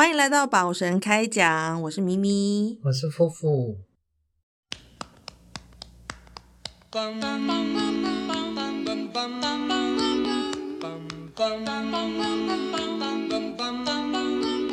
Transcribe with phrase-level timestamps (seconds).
[0.00, 2.80] 欢迎来到宝神开讲，我是咪咪。
[2.82, 3.76] 我是夫妇。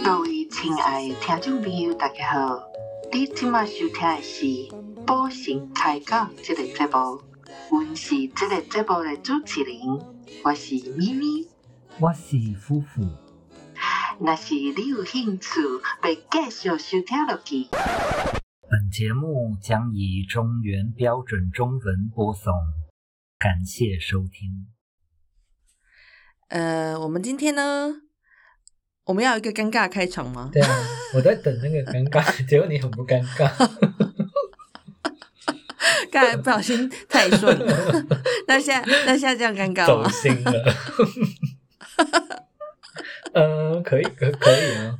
[0.01, 2.63] 各位亲爱的听众朋友，大家好！
[3.11, 4.45] 你今麦收听的是
[5.05, 7.21] 《宝神开讲》这个节目，
[7.69, 9.77] 我是这个节目的主持人，
[10.45, 11.45] 我是咪咪。
[11.99, 13.01] 我是夫妇。
[14.19, 15.47] 若是你有兴趣，
[16.01, 17.67] 要继续收听落去。
[18.69, 22.51] 本节目将以中原标准中文播送，
[23.37, 24.65] 感谢收听。
[26.49, 27.93] 呃，我们今天呢，
[29.05, 30.49] 我们要一个尴尬开场吗？
[30.51, 33.51] 对啊，我在等那个尴尬， 结果你很不尴尬。
[36.11, 38.05] 刚才不小心太顺了，
[38.47, 40.09] 那现在那现在这样尴尬走？
[40.09, 40.51] 心了。
[43.39, 44.97] 嗯，可以，可可以啊。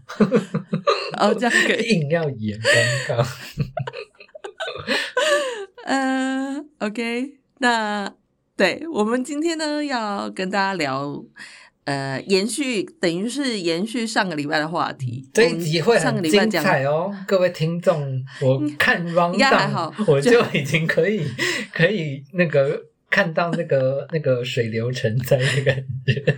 [1.18, 1.90] 哦，这样可以。
[1.90, 3.28] 硬要演尴尬。
[5.86, 8.14] 呃，OK，那
[8.56, 11.23] 对我们今天呢要跟大家聊，
[11.86, 15.28] 呃，延续等于是延续上个礼拜的话题。
[15.33, 21.26] 这一集会我们上个很精礼拜讲彩哦，各位听众，我看 round 应该还好我就已经可以
[21.73, 26.38] 可以那个看到那个那个水流成灾的感觉。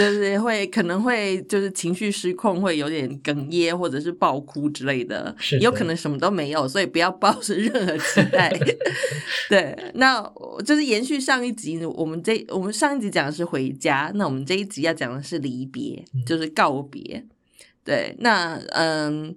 [0.00, 8.50] 就是会可能会就是情绪失控，会有点哽咽或者是爆哭之类的，是的有可能什么都没有，所以不要抱着任何期待。
[9.50, 17.22] 对，那我就是延续上一集，我们这我们上一集讲的是回家，那我们这一集要讲的是离别，嗯就是告别。
[17.84, 19.36] 对，那嗯。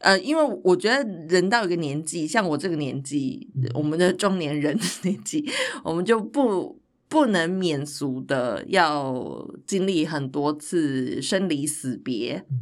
[0.00, 5.42] 呃，因为我觉得人到一个年纪，像我这个年纪，嗯我们的中年人的年纪，
[5.82, 12.60] 我们就不不能免俗的要经历很多次生离死别，嗯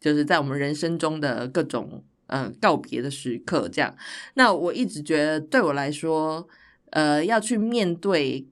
[0.00, 3.68] 就是在我们人生中的各种嗯、呃告别的时刻。
[3.68, 3.96] 这样，
[4.34, 6.46] 那我一直觉得对我来说，
[6.90, 8.46] 呃，要去面对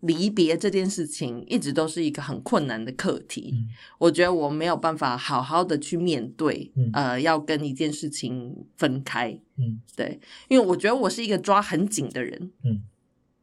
[0.00, 3.50] 离别这件事情，一直都是一个很困难的课题。
[3.54, 9.38] 嗯我觉得我没有办法好好的去面对，嗯呃，要跟一件事情分开。
[9.58, 12.80] 嗯对，因为我觉得我是一个抓很紧的人，嗯，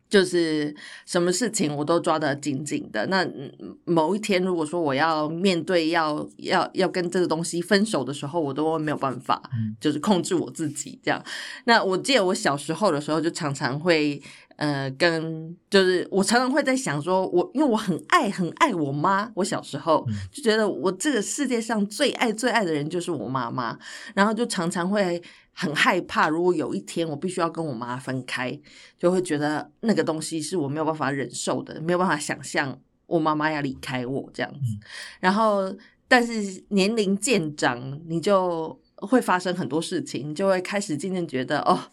[0.09, 0.75] 就是
[1.05, 3.05] 什么事情我都抓得紧紧的。
[3.07, 3.51] 那嗯
[3.85, 11.23] 某一天，如果说我要面对要要要跟这个东西分手的时候，我都没有办法，嗯就是控制我自己这样。
[11.65, 14.21] 那我记得我小时候的时候，就常常会。
[14.57, 23.77] 呃，跟就是我常常会在想说，我因为我很爱很爱我妈，我小时候嗯就觉得我这个世界上最爱最爱的人就是我妈妈，
[24.15, 25.21] 然后就常常会
[25.59, 28.57] 很害怕，如果有一天我必须要跟我妈分开，
[28.95, 34.59] 就会觉得那个东西是我没有办法忍受的，没有办法想象我妈妈要离开我这样子。
[34.59, 34.79] 嗯
[35.19, 35.75] 然后，
[36.07, 41.89] 但是年龄渐长，你就会发生很多事情，你就会开始渐渐觉得哦，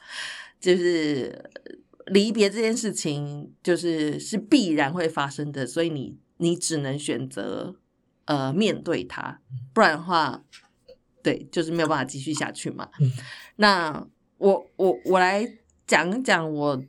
[0.60, 1.50] 就是
[2.08, 7.74] 离别这件事情，就是是必然会发生的，所以你你只能选择
[8.26, 9.40] 呃面对它，
[9.72, 10.44] 不然的话，
[11.24, 12.88] 对，就是没有办法继续下去嘛。
[13.00, 13.10] 嗯
[13.56, 14.06] 那
[14.38, 15.44] 我我我来
[15.86, 16.80] 讲一讲我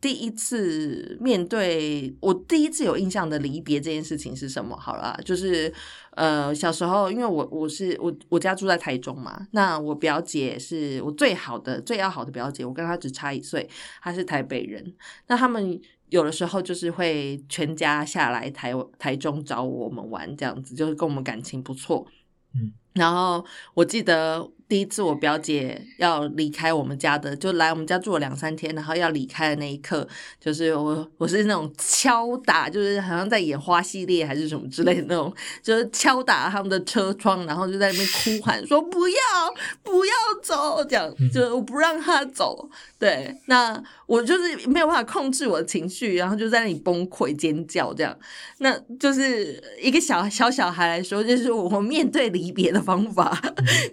[0.00, 4.76] 第一次面对我第一次有印象的离别这件事情是什么？
[4.76, 5.72] 好了，就是
[6.10, 13.68] 呃小时候，因为我我是我我家住在台中嘛，那我表姐是我最好的最要好的表姐，我跟她只差一岁，
[14.02, 14.94] 她是台北人，
[15.26, 15.80] 那他们。
[16.10, 22.06] 有的时候就是会全家下来台台中找我们玩，这样子就是跟我们感情不错。
[22.54, 23.44] 嗯，然后
[23.74, 30.06] 我记得第一次我表姐要离开我们家的，就来我们家住了两三天，然后要离开的那一刻，
[30.38, 39.16] 就是我我是那种敲打，就是好像在演花系列还是什么之类的那种，就是敲打他们的车窗，然后就在那边哭喊说不要
[39.82, 40.12] 不要
[40.42, 42.68] 走，这样嗯就是我不让他走。
[42.98, 48.18] 对，那我就是没有办法控制我的情绪，然后就在那里崩溃尖叫，这样，
[48.58, 53.40] 那就是一个小小小孩来说，就是我面对离别的方法，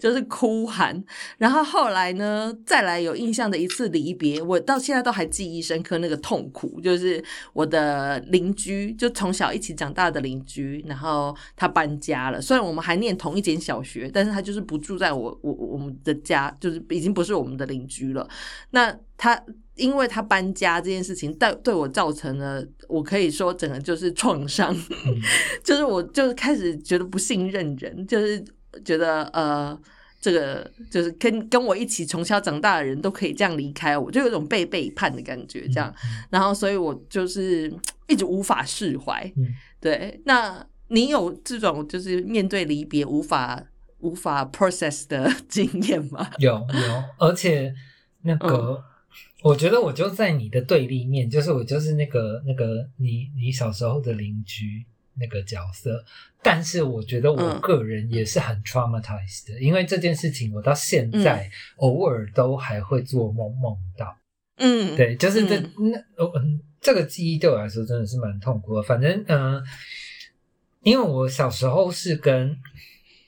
[0.02, 1.04] 就是哭喊。
[1.38, 7.24] 然后后来呢，再来有印象的一次离别，我到现在都还记忆深刻，那个痛苦就是
[7.54, 12.42] 我的邻居，就从小一起长大的邻居，然后他搬家了。
[12.42, 18.28] 虽然我们还念同一间小学，但是他就是不住在我我我们的家，就是已经不是我们的邻居了。
[18.72, 19.42] 那他
[19.76, 24.76] 因为他搬家这件事情，对对我造成了，我可以说整个就是创伤，
[25.64, 28.44] 就是我就开始觉得不信任人，就是
[28.84, 29.78] 觉得呃。
[30.26, 35.94] 这个就是跟跟我一起从小长大的人都可以这样离开我，就有种被背叛的感觉，这样。
[36.32, 37.72] 然后，所以我就是
[38.08, 39.32] 一直无法释怀。
[39.38, 43.64] 嗯对，那你有这种就是面对离别无法
[44.00, 46.28] 无法 process 的 经验吗？
[46.40, 47.72] 有有，而且
[48.24, 48.84] 那个，
[49.44, 54.84] 我觉得我就在你的对立面，就是我就是那个那个你你小时候的邻居
[55.18, 56.04] 那个角色，
[56.42, 64.18] 但是我觉得我个人也是很 traumatized 的，因为这件事情我到现在偶尔都还会做梦梦到。
[64.58, 68.82] 嗯，对，就是这那嗯，这个记忆对我来说真的是蛮痛苦的。
[68.82, 69.62] 反正嗯，
[70.82, 72.58] 因为我小时候是跟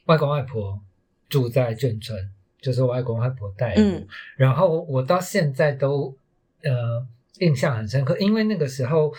[0.05, 0.81] 外公外婆
[1.27, 2.29] 住在眷村，
[2.61, 4.07] 就是外公外婆带我，
[4.37, 6.15] 然后我到现在都
[6.63, 7.05] 呃
[7.39, 9.13] 印象很深刻，因为那个时候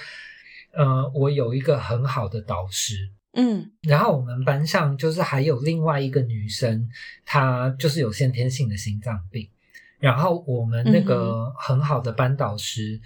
[0.72, 6.88] 呃我有一个很好的导师，嗯，然后我们班上就是还有另外一个女生，
[7.24, 9.48] 她就是有先天性的心脏病。
[10.00, 13.00] 然后我们那个很好的班导师，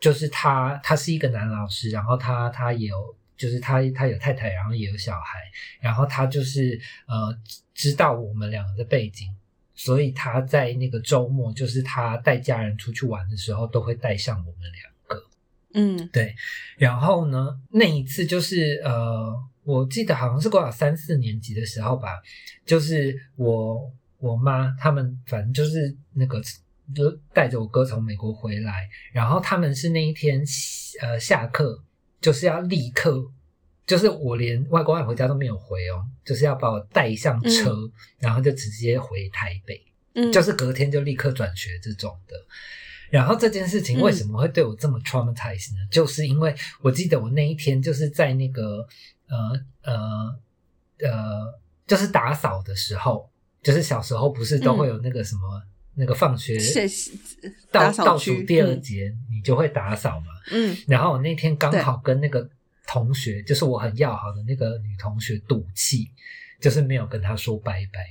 [0.00, 5.38] 就是他，他是一个男老师，然后他他也有，就是他他有太太，然后也有小孩，
[5.80, 7.38] 然后他就是呃
[7.72, 9.32] 知道我们两个的背景，
[9.76, 14.85] 所以他在那个周末，就是他带家人出去玩的时候，都会带上我们两个。
[15.76, 16.34] 嗯，对。
[16.76, 19.32] 然后呢，那一次就是呃，
[19.62, 22.20] 我记得好像是过了三四年级的时候吧，
[22.64, 23.92] 就是我。
[24.18, 26.40] 我妈他们反正就是那个，
[26.94, 30.42] 就带着我哥从美国回来，然后他们是那一天
[31.02, 31.84] 呃下课
[32.18, 33.30] 就是要立刻，
[33.86, 37.76] 就是我连外公外婆家都没有回哦，就是要把我带上车，
[38.18, 39.84] 然后就直接回台北，
[40.14, 42.34] 嗯，就是隔天就立刻转学这种的。
[43.10, 45.78] 然后这件事情为什么会对我这么 traumatized 呢？
[45.90, 48.86] 就是因为我记得我那一天就是在那个
[49.28, 50.36] 呃呃
[51.00, 53.30] 呃，就是打扫的时候。
[53.62, 55.60] 就是小时候不是都会有那个什么
[55.96, 56.56] 那个放学
[57.72, 60.26] 倒倒数第二节，你就会打扫嘛。
[60.52, 62.48] 嗯，然后我那天刚好跟那个
[62.86, 66.08] 同学，就是我很要好的那个女同学赌气，
[66.60, 68.06] 就是没有跟她说拜拜。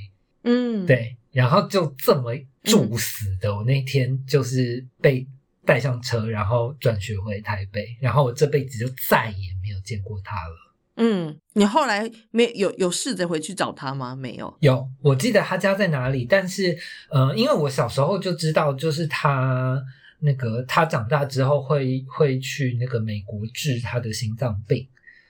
[0.45, 2.33] 嗯，对，然后就这么
[2.63, 5.27] 猝死的，我那天就是被
[5.65, 10.56] 带上车，然后转学回台北，然后我这辈子就再也没有见过他了。
[10.97, 14.15] 嗯，你后来没有有试着回去找他吗？
[14.15, 14.56] 没有。
[14.62, 16.77] 有，我记得他家在哪里，但是，
[17.09, 19.83] 呃，因为我小时候就知道，就是他
[20.19, 24.88] 那个他长大之后会会去那个美国治他的心脏病。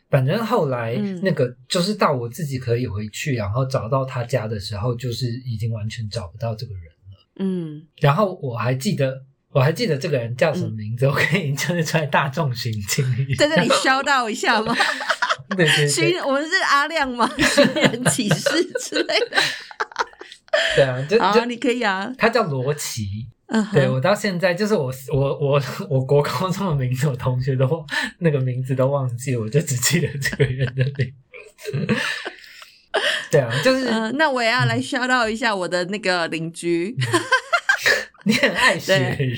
[0.10, 7.28] 反正后来那个就是到我自己可以回去，然后找到他家的时候，就是已经完全找不到这个人了。
[7.40, 13.04] 嗯，然后我还记得，我还记得这个人叫什么名字，我可以就是出来大众寻亲，
[13.38, 14.76] 在这里消到一下吗？
[15.56, 17.30] 对对对，我们是阿亮吗？
[17.38, 19.38] 寻人启事之类的。
[20.76, 22.14] 对啊，就就你可以啊。
[22.18, 23.28] 他叫罗琦。
[23.48, 27.86] 嗯，对我到现在就是我我我 我国高中的名字，我同学都
[28.20, 31.14] 那个名字都忘记，我就只记得这个人的名
[31.58, 31.96] 字。
[33.30, 33.86] 对啊，就是。
[34.14, 36.96] 那我也要来 shout out 一下我的那个邻居。
[38.26, 39.38] 你很爱学人。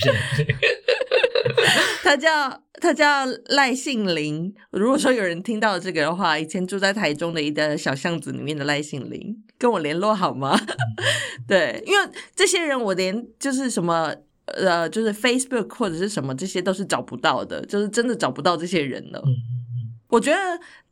[2.04, 4.54] 他叫他叫赖杏林。
[4.72, 10.60] 如果说有人听到这个的话，以前住在台中的一个小巷子里面的赖杏林，跟我联络好吗？
[11.48, 14.14] 对，因为这些人我连就是什么
[14.46, 19.24] 呃，就是 Facebook 或者是什么这些都是找不到的，就是真的找不到这些人了。
[20.08, 20.34] 我觉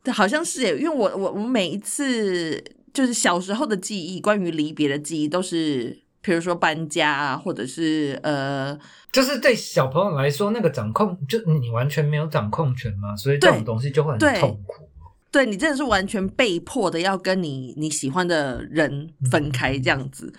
[0.02, 6.04] 得好像是耶，因为我我我每一次就是小时候的记忆，关于离别的记忆都是。
[6.22, 8.76] 比如说搬家啊，或者是呃，
[9.12, 14.88] 就是对小朋友来说，那个掌控就你完全没有掌控权嘛，所以这种东西就会很痛苦。
[15.36, 20.32] 对你真的是完全被迫的要跟你你喜欢的人分开这样子。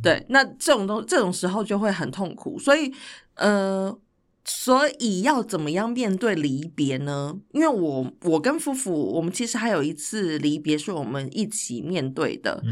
[0.00, 2.56] 对，那这种东这种时候就会很痛苦。
[2.56, 2.92] 所以
[3.34, 3.92] 呃，
[4.44, 7.36] 所以要怎么样面对离别呢？
[7.50, 12.62] 因为我我跟夫妇，我们其实还有一次离别是我们一起面对的。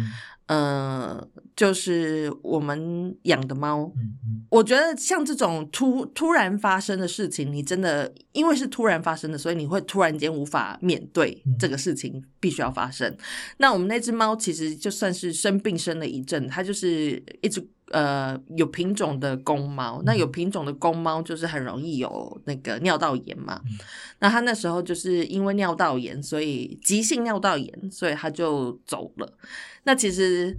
[0.47, 13.17] 呃，就是我们养的猫，嗯嗯，我觉得像这种突突然发生的事情，你真的因为是突然发生的，所以你会突然间无法面对这个事情必须要发生。
[13.57, 23.61] 那我们那只猫其实就算是生病生了一阵，它就是一只呃有品种的公猫，那有品种的公猫就是很容易有那个尿道炎嘛。
[24.21, 29.33] 那他那时候就是因为尿道炎，所以急性尿道炎，所以他就走了。
[29.85, 30.57] 那其实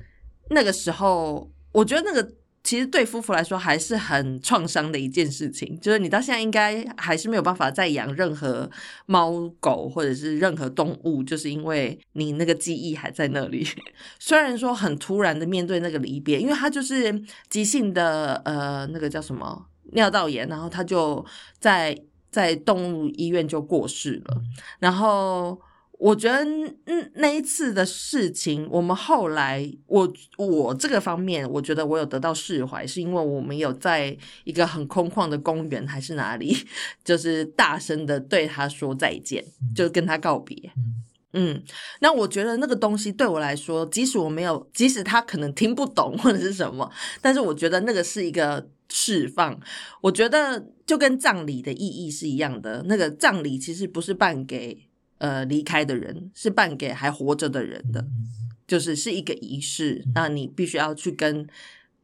[0.50, 2.32] 那个时候，我觉得那个
[2.66, 8.70] 其实对夫妇来说还是很创伤的一件事情，就是你到现在应该还是没有办法再养任何
[9.06, 13.66] 猫狗或者是任何动物，就是因为你那个记忆还在那里。
[14.20, 21.24] 虽然说很突然的面对那个离别，因为他就是急性的呃那个叫什么尿道炎，然后他就
[21.60, 21.96] 在
[22.32, 24.42] 在动物医院就过世了，
[24.80, 25.62] 然后。
[25.98, 26.44] 我觉得
[26.86, 36.56] 嗯那一次的事情，我们后来我我这个方面，我觉得我有得到释怀，是因为我们有在一个很空旷的公园还是哪里，
[37.04, 39.44] 就是大声的对他说再见，
[39.76, 40.72] 就跟他告别。
[40.76, 41.04] 嗯
[41.38, 41.62] 嗯，
[42.00, 46.90] 那我觉得那个东西对我来说，即使我没有，即使他可能听不懂或者是什么，
[47.22, 49.60] 但是我觉得那个是一个释放。
[50.00, 54.88] 我觉得就跟葬礼的意义是一样的，那个葬礼其实不是办给
[55.18, 58.28] 呃离开的人，是办给还活着的人的，嗯
[58.68, 61.48] 就是是一个仪式，那你必须要去跟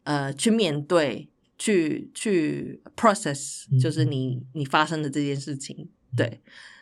[0.04, 1.28] 呃去面对，
[1.58, 5.90] 去去 process，嗯就是你你发生的这件事情。
[6.16, 6.42] 对，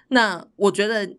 [0.09, 1.17] 那我觉得。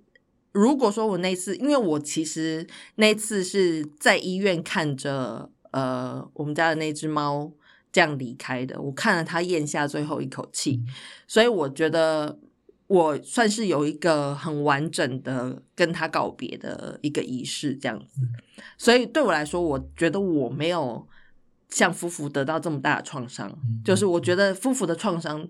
[0.52, 7.52] 如果说我那次，因为我其实那次是在医院看着呃我们家的那只猫
[7.92, 10.82] 这样离开的，我看了它咽下最后一口气，
[11.28, 12.36] 所以我觉得
[12.90, 18.20] 我算是有一个很完整的跟他告别的一个仪式这样子，
[18.76, 21.06] 所以对我来说，我觉得我没有
[21.68, 25.48] 像夫妇得到这么大的创伤，嗯就是我觉得夫妇的创伤，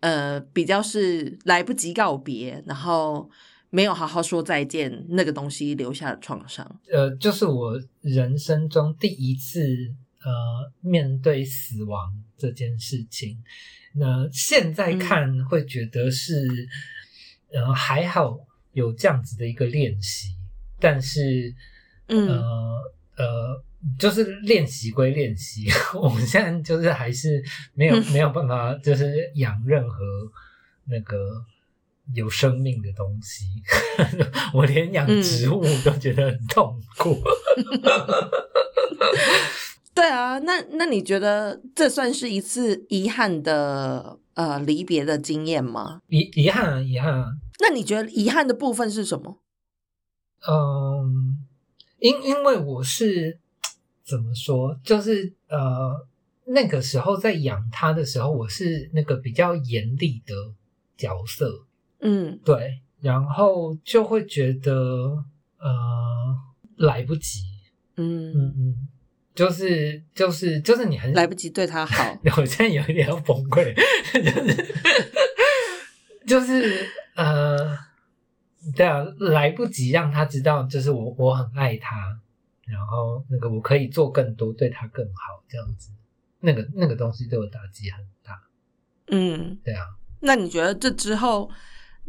[0.00, 3.30] 呃，比较是来不及告别，然后。
[3.70, 6.80] 没有好好说再见，那个东西留下的创伤。
[6.90, 9.60] 呃，就是我人生中第一次
[10.24, 13.36] 呃面对死亡这件事情。
[13.94, 16.48] 那现在看会觉得是，
[17.52, 18.38] 呃，还好
[18.72, 20.34] 有这样子的一个练习，
[20.80, 21.54] 但是，
[22.08, 22.76] 嗯呃
[23.16, 23.64] 呃，
[23.98, 25.68] 就是练习归练习，
[26.00, 27.42] 我们现在就是还是
[27.74, 29.98] 没有没有办法，就是养任何
[30.86, 31.44] 那个。
[32.14, 33.44] 有生命的东西，
[34.54, 37.20] 我连养植物都觉得很痛苦。
[39.98, 46.02] 对啊，那那你觉得这算是一次遗憾的呃离别的经验吗？
[46.06, 47.32] 遗遗憾啊，遗憾啊。
[47.60, 49.40] 那你觉得遗憾的部分是什么？
[50.46, 51.38] 嗯，
[51.98, 53.40] 因因为我是
[54.04, 56.06] 怎么说，就是呃
[56.46, 60.32] 那个时候在养他的时候，我是那个比较严厉的
[60.96, 61.66] 角色。
[62.00, 65.24] 嗯，对，然后就会觉得
[65.58, 66.36] 呃
[66.76, 67.40] 来不及，
[67.96, 68.88] 嗯嗯嗯，
[69.38, 73.72] 就是就是就是你很来不及对他好， 我现在有一点要崩溃，
[74.12, 74.74] 就是
[76.26, 77.78] 就是呃，
[78.74, 81.94] 对啊，来不及让他知道，就是我我很爱他，
[82.66, 85.90] 然后那个我可以做更多，对他更好，这样子，
[86.40, 88.42] 那个那个东西对我打击很大，
[89.06, 89.84] 嗯，对啊，
[90.18, 91.48] 那你觉得这之后？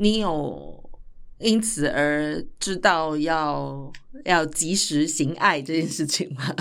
[0.02, 0.89] 你有
[1.40, 3.92] 因此而知道要
[4.26, 6.56] 要及时行爱这件事情吗？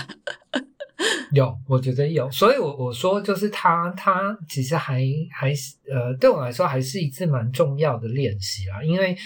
[1.32, 9.16] 有，我觉得有，所以我我说就是他他其实还还是呃，对我来说还是一次蛮重要的练习啦，因为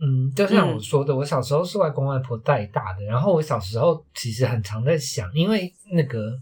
[0.00, 6.38] 嗯，就像我说的，我小时候是外公外婆带大的，然后我小时候其实很常在想，因为那个。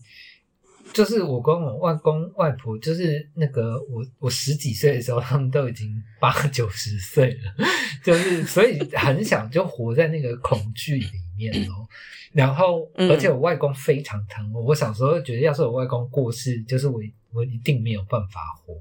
[0.92, 7.66] 就是我跟我外公外婆，就是那个我我十几岁的时候，他们都已经八九十岁了，
[8.02, 11.86] 就是所以很想就活在那个恐惧里面哦。
[12.32, 17.00] 然后，而且我外公非常疼我，我小时候觉得，要是我外公过世，就是我
[17.32, 18.74] 我一定没有办法活。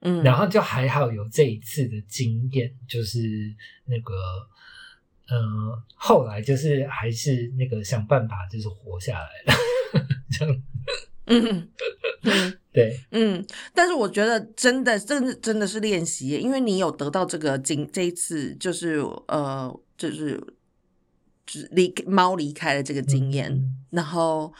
[0.00, 3.18] 嗯，然后就还好有这一次的经验，就是
[3.84, 4.14] 那个，
[5.30, 9.58] 嗯，后来就是还是那个想办法，就是活下来了，
[10.30, 10.62] 这样。
[11.26, 11.68] 嗯
[12.22, 20.40] 嗯， 对，嗯，但是我觉得真的，真的真的是练习，因为你有得到这个经，这一次就是呃，就是
[21.44, 24.52] 只离猫离开了这个经验，嗯然后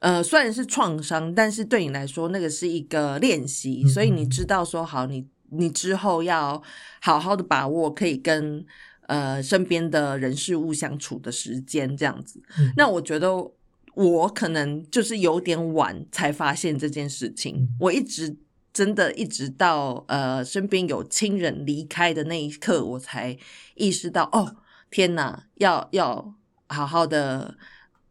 [0.00, 6.62] 呃，虽然是创伤，但是对你来说那个是一个练习，嗯所以你知道说好，你你之后要
[7.00, 8.64] 好好的把握可以跟
[9.06, 12.42] 呃身边的人事物相处的时间，这样子。
[12.58, 12.72] 嗯。
[12.76, 13.52] 那我觉得。
[13.94, 18.36] 我可能就是有点晚才发现这件事情，嗯我一直
[18.72, 23.36] 真的一直到呃身边有亲人离开的那一刻，我才
[23.74, 24.56] 意识到哦，
[24.90, 26.34] 天哪，要要
[26.68, 27.56] 好好的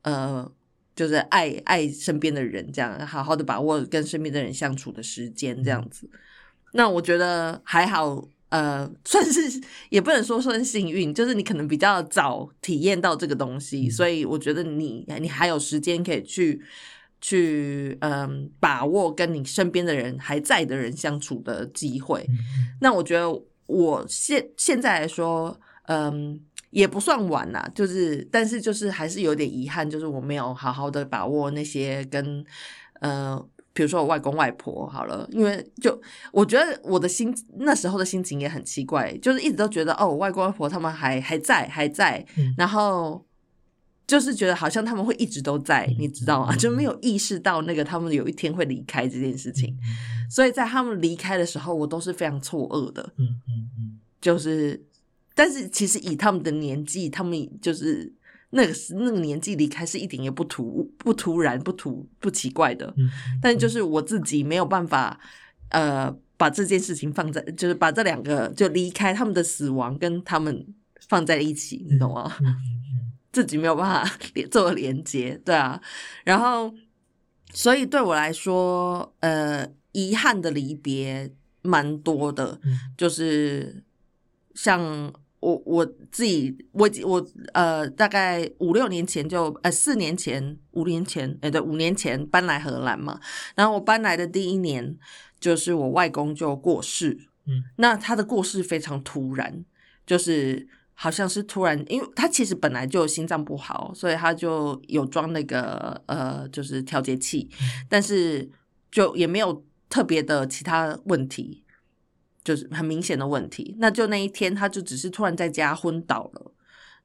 [0.01, 0.51] 呃，
[0.95, 6.09] 就是爱爱身边的人，这样好好的把握跟身边的人相处的时间，这样子。
[6.73, 8.27] 那我觉得还好。
[8.49, 16.59] 呃，算是也不能说算幸运，就是你可能比较早体验到这个东西，嗯所以我觉得你你还有时间可以去
[17.21, 22.25] 去嗯把握跟你身边的人还在的人相处的机会。
[22.29, 22.37] 嗯
[22.81, 23.29] 那我觉得
[23.67, 26.39] 我现现在来说，嗯，
[26.71, 32.43] 也不算晚啦，就是但是就是还是有点遗憾，就是我没有好好的把握那些跟
[33.01, 33.39] 呃
[33.73, 35.99] 比如说我外公外婆好了，因为就
[36.31, 42.53] 我觉得我的心那时候的心情也很奇怪，就是一直都觉得哦，我外公外婆他们还还在还在，嗯。
[42.57, 43.25] 然后
[44.07, 46.53] 就是觉得好像他们会一直都在，嗯你知道吗？
[46.53, 49.77] 嗯就没有意识到那个他们有一天会离开这件事情，
[50.29, 53.99] 所以在他们离开的时候，我都是非常错愕的，嗯嗯嗯。
[54.19, 54.83] 就是，
[55.33, 58.11] 但是其实以他们的年纪，他们就是
[58.51, 63.09] 那个时那个年纪离开是一点也不突不突然不突不奇怪的，嗯，
[63.41, 65.19] 但就是我自己没有办法，
[65.69, 70.65] 呃，把这件事情放在，就是把这两个就离开他们的死亡跟他们
[71.07, 72.37] 放在一起，你懂吗？
[72.41, 73.11] 嗯嗯。
[73.31, 75.79] 自己没有办法 连做连接，对啊，
[76.23, 76.73] 然后
[77.53, 82.79] 所以对我来说，呃，遗憾的离别蛮多的，嗯。
[82.97, 83.83] 就是
[84.55, 93.19] 像我我自己，我我呃，大概五六年前就呃四年前五年前，哎、对，五年前搬来荷兰嘛。
[93.55, 94.97] 然后我搬来的第一年，
[95.39, 97.17] 就是我外公就过世。
[97.45, 99.63] 嗯，那他的过世非常突然，
[100.05, 107.49] 就是好像是突然，因为他其实本来就心脏不好，所以他就有装那个呃，就是调节器，
[107.87, 108.49] 但是
[108.91, 111.63] 就也没有特别的其他问题。
[112.49, 113.75] 就是很明显的问题。
[113.77, 116.51] 那就那一天，他就只是突然在家昏倒了。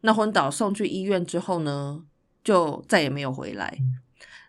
[0.00, 2.02] 那昏倒送去医院之后呢，
[2.42, 3.76] 就再也没有回来。
[3.78, 3.98] 嗯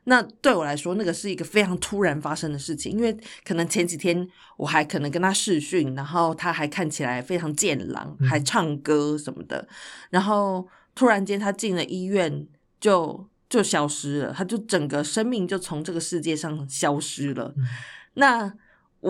[0.08, 4.16] 那对我来说，那个是一个非常突然发生的事情，因为可能前几天
[4.56, 9.68] 我还可能跟他视讯，然后他还看起来非常健朗，嗯还唱歌什么的，
[10.12, 12.48] 然后突然间他进了医院
[12.80, 17.52] 就就消失了，他就整个生命就从这个世界上消失了。
[17.58, 17.66] 嗯
[18.14, 18.54] 那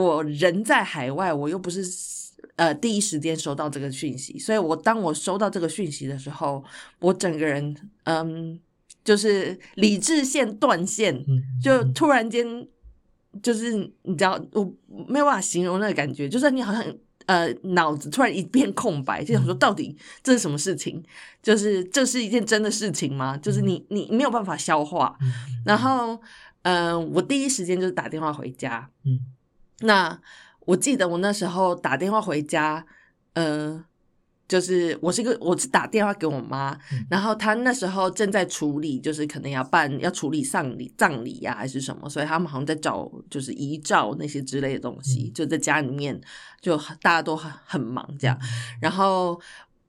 [0.03, 1.81] 我人在海外，我又不是
[2.57, 6.63] 呃第一时间收到这个讯息，所以我当我收到这个讯息的时候，
[6.99, 8.59] 我整个人嗯，
[9.03, 12.45] 就是理智线断线，嗯，就突然间
[13.41, 13.73] 就是
[14.03, 14.63] 你知道，我
[15.07, 16.83] 没有办法形容那个感觉，就是你好像。
[17.27, 21.03] 呃，脑子突然一片空白，就想说到底这是什么事情？
[21.41, 23.35] 就是这是一件真的事情吗？
[23.37, 25.17] 就是你你没有办法消化。
[25.19, 25.33] 嗯
[25.65, 26.21] 然后，
[26.61, 29.19] 嗯、我第一时间就是打电话回家，嗯
[29.79, 30.19] 那
[30.61, 32.85] 我记得我那时候打电话回家，
[33.33, 33.83] 呃，
[34.47, 37.05] 就是我是一个我是打电话给我妈，嗯。
[37.09, 46.19] 然后她那时候正在处理，就是可能要办要处理丧礼葬礼呀、还是什么，所以他们好像在找就是遗照那些之类的东西，嗯就在家里面
[46.61, 48.39] 就大家都很很忙这样，
[48.81, 49.39] 然后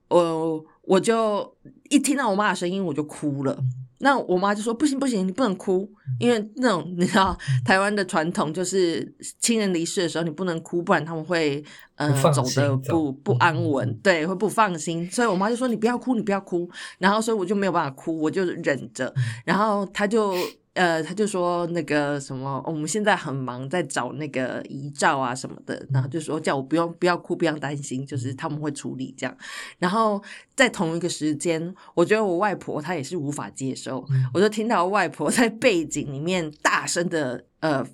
[0.09, 1.55] 我我就
[1.89, 3.57] 一听到我妈的声音我就哭了。
[3.99, 11.63] 那我妈就说：“不行不行，你不能哭，因为那种 你知道台湾的传统就是亲人离世的时候你不能哭，不然他们会
[11.95, 15.09] 呃走的不不安稳，对，会不放心。
[15.09, 16.69] 所以我妈就说：你不要哭，你不要哭。
[16.99, 19.13] 然后所以我就没有办法哭，我就忍着。
[19.45, 20.33] 然后她就
[20.77, 29.37] 呃，他就说那个什么，我们现在很忙，在找那个遗照啊什么的，然后就说叫我不用不要哭，不要担心，就是他们会处理这样。
[29.79, 30.21] 然后
[30.55, 37.85] 在同一个时间，我觉得我外婆她也是无法接受，我就听到外婆在背景里面大声的呃。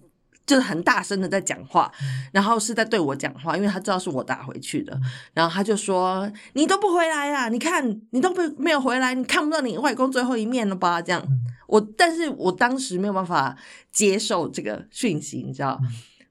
[0.46, 1.92] 就是很大声的在讲话，
[2.32, 5.00] 然后是在对我讲话，因为他知道是我打回去的，
[5.34, 11.26] 然后他就说：“你都不回来啦，你看你都不没有回来，你看不到你外公最后一面了吧？”这样，
[11.68, 13.56] 我但是我当时没有办法
[13.92, 15.80] 接受这个讯息，你知道，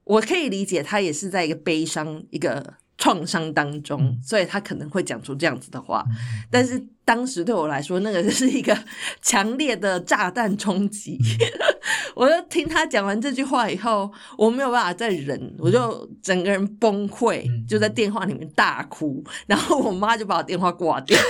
[0.04, 6.04] 我可以理解他也是在一个悲伤、一个创伤当中，所以他可能会讲出这样子的话。
[6.48, 8.78] 但是当时对我来说，那个是一个
[9.20, 11.18] 强烈的炸弹冲击。
[12.14, 19.24] 我就听他讲完这句话以后，我没有办法再忍，我就整个人崩溃，嗯就在电话里面大哭。
[19.48, 21.18] 然后我妈就把我电话挂掉。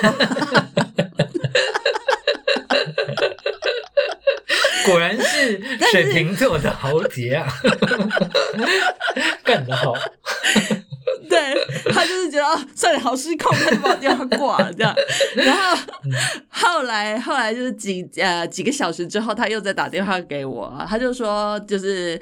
[4.84, 5.58] 果然是
[5.90, 7.46] 水瓶座的豪杰啊，
[9.42, 9.94] 干得好。
[11.32, 14.94] 对他就是觉得哦，算了，好失控，他就把我电话挂了这样。
[15.34, 15.82] 然后
[16.48, 22.20] 后来后来就是几呃几个小时之后，他又在打电话给我，他就说就是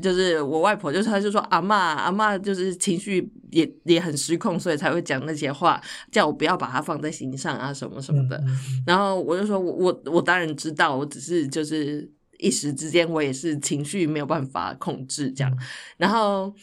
[0.00, 5.80] 就是我外婆，就是他就说阿嬷阿嬷就是情绪也也很失控，所以才会讲那些话，
[6.12, 8.36] 叫我不要把它放在心上啊什么什么的。
[8.46, 15.52] 嗯然后我就说我我我当然知道，我只是就是一时之间我也是情绪没有办法控制这样，
[15.96, 16.54] 然后。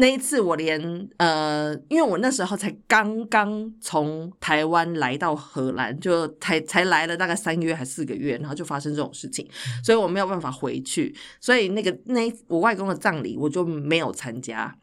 [0.00, 9.46] 那一次我连呃，因为我那时候才刚刚从台湾来到荷兰，就才才来了大概三个月还四个月，然后就发生这种事情，
[9.84, 14.74] 所以我没有办法回去，所以那个那我外公的葬礼我就没有参加。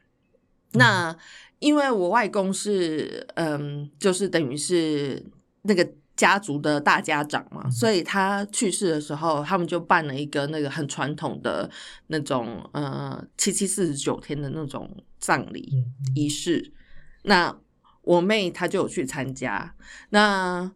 [0.73, 1.15] 那
[1.59, 5.25] 因为我外公是嗯，就是等于是
[5.63, 11.69] 那个家族的大家长嘛，所以他去世的时候，他们就办了一个那个很传统的
[12.07, 16.73] 那种呃七七四十九天的那种葬礼嗯仪式。
[17.21, 17.55] 那
[18.01, 19.75] 我妹她就有去参加，
[20.09, 20.71] 那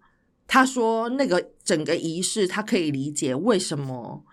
[0.48, 4.24] 她说那个整个仪式，她可以理解为什么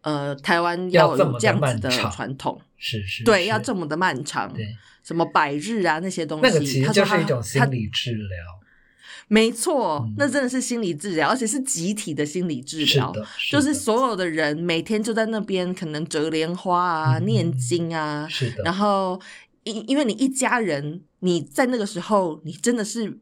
[0.00, 8.60] 呃台湾要有这样子的传统，是是，对，要这么的漫长，对，什么百日啊那些东西，那个其实就是一种心她理治疗，
[9.28, 13.12] 没错，嗯那真的是心理治疗，而且是集体的心理治疗。
[13.50, 19.20] 就是所有的人每天就在那边，可能折莲花啊、嗯念经啊，是的，然后
[19.64, 23.18] 因因为你一家人，你在那个时候，你真的是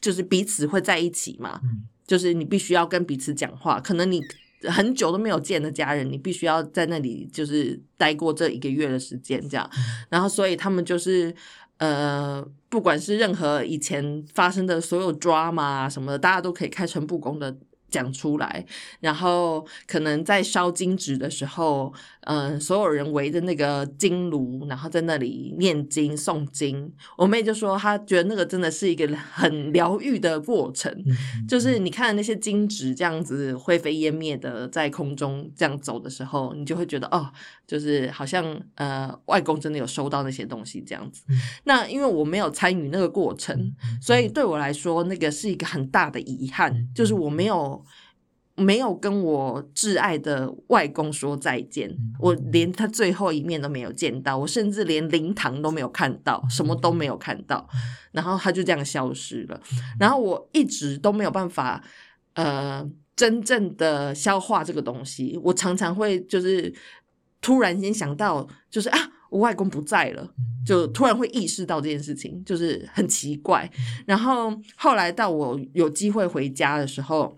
[0.00, 1.84] 就是彼此会在一起嘛，嗯。
[2.06, 4.20] 就是你必须要跟彼此讲话，可能你
[4.64, 9.70] 很久都没有见的家人，你必须要在那里就是待过这一个月的时间这样，
[10.10, 11.34] 然后所以他们就是
[11.78, 17.56] 呃，不管是任何以前发生的所有抓嘛什么的，大家都可以开诚布公的。
[17.90, 18.66] 讲出来，
[18.98, 21.94] 然后可能在烧金纸的时候，
[22.26, 26.92] 嗯、所有人围着那个金炉，然后在那里念经诵经。
[27.16, 30.90] 我妹就说，她觉得那个真的是一个很疗愈的过程。
[31.06, 37.30] 嗯就是你看那些金纸这样子灰飞烟灭的在空中这样走的时候，你就会觉得哦，
[37.66, 41.22] 就是好像呃外公真的有收到那些东西这样子。
[41.28, 47.84] 嗯那因为我没有参与那个过程，嗯所以对我来说那个是一个很大的遗憾，嗯就是我没有。
[48.56, 57.68] 没有跟我挚爱的外公说再见，嗯我连他最后一面都没有见到，我甚至连灵堂都没有看到，什么都没有看到，
[58.12, 59.60] 然后他就这样消失了。
[59.98, 61.82] 然后我一直都没有办法，
[62.34, 65.36] 呃，真正的消化这个东西。
[65.42, 66.72] 我常常会就是
[67.40, 68.98] 突然间想到，就是啊，
[69.30, 70.32] 我外公不在了，
[70.64, 73.68] 就突然会意识到这件事情，就是很奇怪。
[74.06, 77.36] 然后后来到我有机会回家的时候。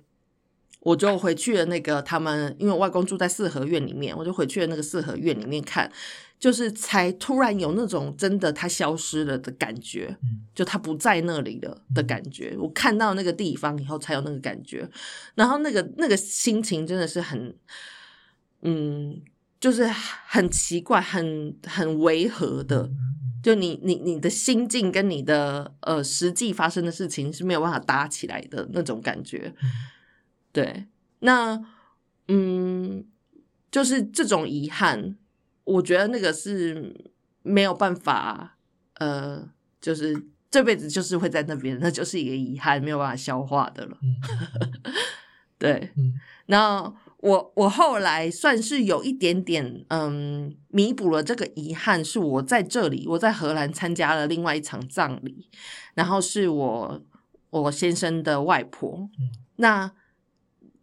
[0.86, 5.90] 我就回去了那个他们，因为我外公住在四合院里面，我就回去了那个四合院里面看，
[6.38, 12.54] 就是才突然有那种真的他消失了的感觉，嗯就他不在那里了的感觉。
[12.56, 14.88] 我看到那个地方以后才有那个感觉，
[15.34, 17.52] 然后那个那个心情真的是很，
[18.62, 19.20] 嗯，
[19.58, 22.88] 就是很奇怪，很很违和的。
[23.42, 29.52] 就你你你的心境跟你的呃实际发生的事情是没有办法搭起来的那种感觉。
[30.56, 30.86] 对，
[31.18, 31.62] 那
[32.28, 33.04] 嗯，
[33.70, 35.14] 就是这种遗憾，
[35.64, 38.56] 我觉得那个是没有办法，
[38.94, 39.46] 呃，
[39.82, 43.98] 就是这辈子就是会在那边，那就是一个遗憾，没有办法消化的了。
[44.02, 44.16] 嗯。
[45.58, 46.14] 对，嗯。
[46.46, 55.50] 那我我后来算是有一点点嗯弥补了这个遗憾，是我在这里我在荷兰参加了另外一场葬礼，
[55.92, 57.02] 然后是我
[57.50, 59.28] 我先生的外婆，嗯。
[59.56, 59.92] 那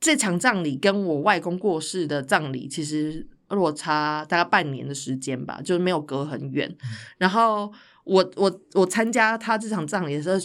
[0.03, 6.69] 这场葬礼跟我外公过世的葬礼其实落差大概半年的时间吧，就是没有隔很远。
[7.17, 7.71] 然后
[8.03, 10.35] 我我我参加他这场葬礼的时候，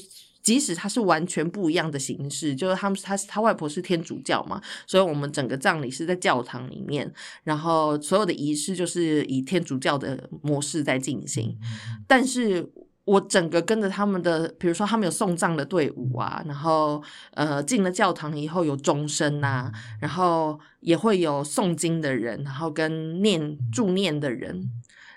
[0.40, 11.58] 即使他是完全不一样的形式，就是他们他他外婆是天主教嘛，所以我们整个葬礼是在教堂里面，然后所有的仪式就是以天主教的模式在进行，
[12.06, 12.70] 但是。
[13.08, 24.70] 我整个跟着他们的，比如说他们有送葬的队伍啊，然后呃进了教堂以后有钟声呐、然后也会有诵经的人，然后跟念助念的人。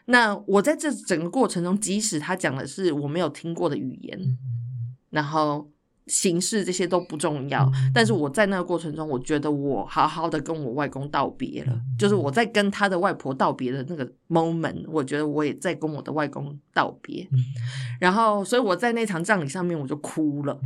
[0.05, 4.37] 那我在这整个过程中，即使他讲的是我没有听过的语言，
[5.09, 5.70] 然后
[6.11, 17.39] 形式这些都不重要，嗯但是我在那个过程中，我觉得我好好的跟我外公道别了，嗯就是我在跟他的外婆道别的那个 moment，我觉得我也在跟我的外公道别，嗯
[18.01, 20.59] 然后所以我在那场葬礼上面我就哭了。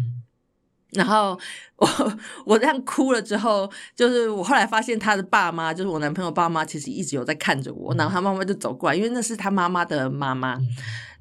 [0.96, 1.38] 嗯然后
[1.76, 1.88] 我
[2.46, 7.94] 我这样哭了之后，就是我后来发现他的爸妈，就是我男朋友爸妈，其实一直有在看着我。
[7.96, 10.68] 然后他妈妈就走过来，因为那是他妈妈的妈妈，嗯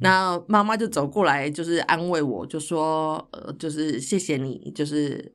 [0.01, 5.33] 那妈妈就走过来，就是安慰我，就说呃，就是谢谢你，就是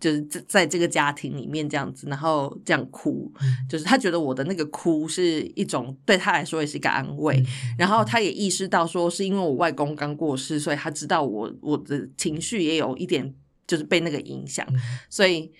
[0.00, 3.32] 就是在在这个家庭里面这样子，然后这样哭，
[3.68, 7.42] 就是他觉得我的那个哭是一种对他来说也是一个安慰。
[7.78, 13.32] 然后他也意识到说，是因为我外公刚过世，所以他知道我我的情绪也有一点
[13.68, 14.66] 就是被那个影响，
[15.08, 15.52] 所以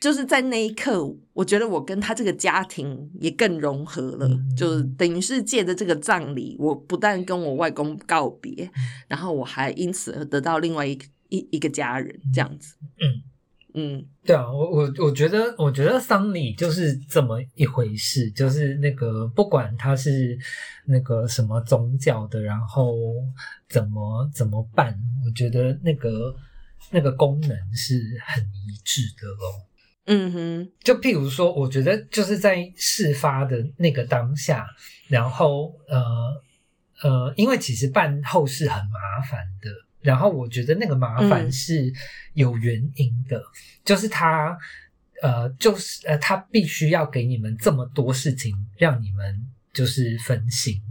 [0.00, 8.68] 就是在那一刻，我觉得我跟他这个家庭也更融合了，嗯就是等于是借着这个葬礼，我不但跟我外公告别，
[9.06, 12.74] 然后我还因此而得到另外一一一个家人这样子。
[13.00, 13.22] 嗯
[13.74, 14.06] 嗯。
[14.26, 20.38] 对啊，我我我觉得，我觉得丧礼就是这么一回事，就是那个不管他是
[20.86, 22.96] 那个什么宗教的，然后
[23.68, 26.34] 怎么怎么办，我觉得那个
[26.90, 27.94] 那个功能是
[28.24, 29.66] 很一致的咯。
[30.06, 34.66] 嗯哼，就譬如说，我觉得就是在事发的那个当下，
[35.08, 36.42] 然后呃
[37.02, 39.70] 呃，因为其实办后事很麻烦的，
[40.02, 41.52] 然后我觉得那个麻烦嗯。
[41.52, 41.92] 是
[42.34, 43.42] 有原因的，
[43.82, 44.56] 就是他
[45.22, 50.82] 呃，就是呃，他必须要给你们这么多事情，让你们就是分心，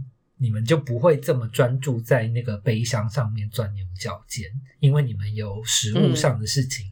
[0.44, 4.44] 你们就不会这么专注在那个悲伤上面钻牛角尖，
[4.78, 6.84] 因为你们有食物上的事情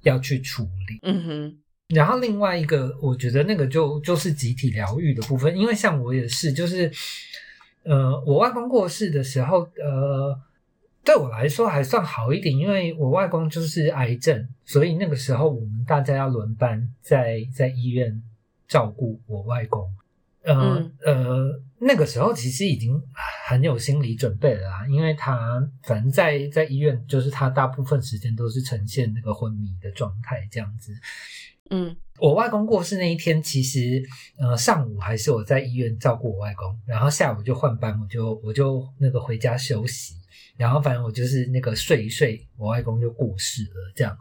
[0.00, 0.98] 要去处理。
[1.02, 1.58] 嗯哼，
[1.94, 6.90] 然后另外一个，我觉得那个就就是集体疗愈的部分，因为像我也是，就是
[7.82, 10.40] 呃，我外公过世的时候，呃，
[11.04, 18.22] 对我来说还算好一点，因为我外公就是癌症，所以那个时候我们大家要轮班在在医院
[18.66, 19.86] 照顾我外公。
[20.42, 20.92] 呃、嗯。
[21.04, 23.00] 呃，那个时候其实已经
[23.46, 30.92] 很有心理准备了啦，因为他反正在在医院，就是他大部分时间都是呈现那个昏迷的状态这样子。
[31.70, 31.96] 嗯。
[32.18, 34.02] 我外公过世那一天，其实
[34.36, 40.16] 呃上午还是我在医院照顾我外公，然后下午就换班，我就我就那个回家休息，
[40.58, 44.14] 然后反正我就是那个睡一睡，我外公就过世了这样，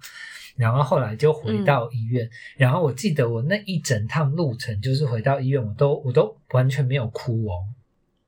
[0.59, 7.63] 然后后来就回到医院，然后我记得我那一整趟路程就是回到医院，我都我都完全没有哭哦，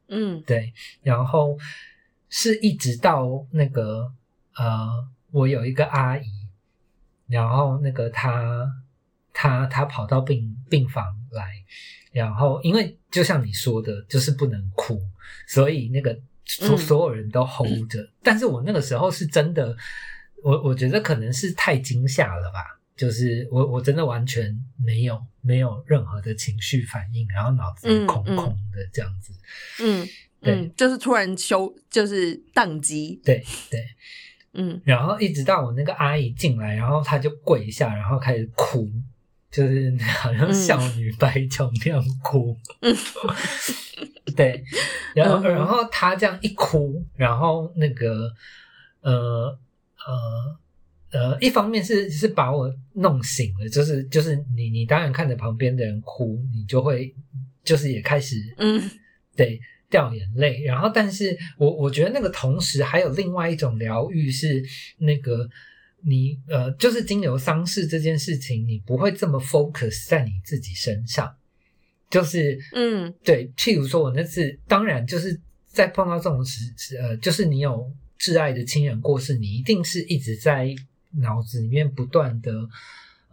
[0.08, 0.42] 嗯。
[0.44, 0.72] 对，
[1.04, 1.58] 然后
[2.30, 4.10] 是一直到那个
[4.56, 6.24] 呃，我有一个阿姨，
[7.28, 8.66] 然后那个她
[9.34, 11.52] 她她跑到病病房来，
[12.14, 14.98] 然后因为就像你说的，就是不能哭，
[15.48, 16.78] 所以那个所嗯。
[16.78, 19.76] 所有人都 hold 着，但是我那个时候是真的，
[20.44, 22.80] 我我觉得可能是太惊吓了吧。
[22.94, 29.34] 就是我，我真的完全没有没有任何的情绪反应，然后脑子嗯空嗯空的这样子。
[29.82, 30.08] 嗯
[30.40, 33.20] 对嗯，就是突然休，就是宕机。
[33.26, 33.84] 对对，
[34.54, 38.88] 嗯然后一直到我那个阿姨进来，然后她就跪下，然后开始哭，
[39.50, 42.56] 就是好像少女白穷那样哭。
[42.82, 42.96] 嗯
[44.36, 44.64] 对，
[45.16, 48.32] 然后嗯然后她这样一哭，然后那个
[49.02, 49.58] 呃
[50.08, 50.58] 呃。
[51.14, 57.14] 呃，一方面是是把我弄醒了，就是就是你你当然看着旁边的人哭，你就会
[57.66, 58.82] 就是也开始嗯
[59.36, 59.60] 对，
[59.90, 60.64] 掉眼泪。
[60.64, 64.64] 然后，但是我我觉得那个同时还有另外一种疗愈是
[65.00, 65.46] 那个
[66.02, 71.36] 你呃，就是经由丧事这件事情，你不会这么 focus 在你自己身上。
[72.10, 75.38] 就是嗯对，譬如说我那次，当然就是
[75.68, 80.74] 在碰到这种时时呃，就是你有挚爱的亲人过世，你一定是一直在
[81.20, 82.70] 脑子里面不断的。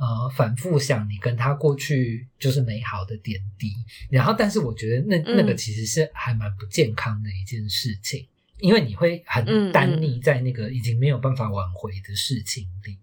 [0.01, 3.72] 呃，反复想你跟他过去就是美好的点滴，
[4.09, 8.24] 然后，但是我觉得那嗯那个其实是还蛮不健康的一件事情，
[8.61, 12.96] 因为你会很嗯单溺在那个已经没有办法挽回的事情里。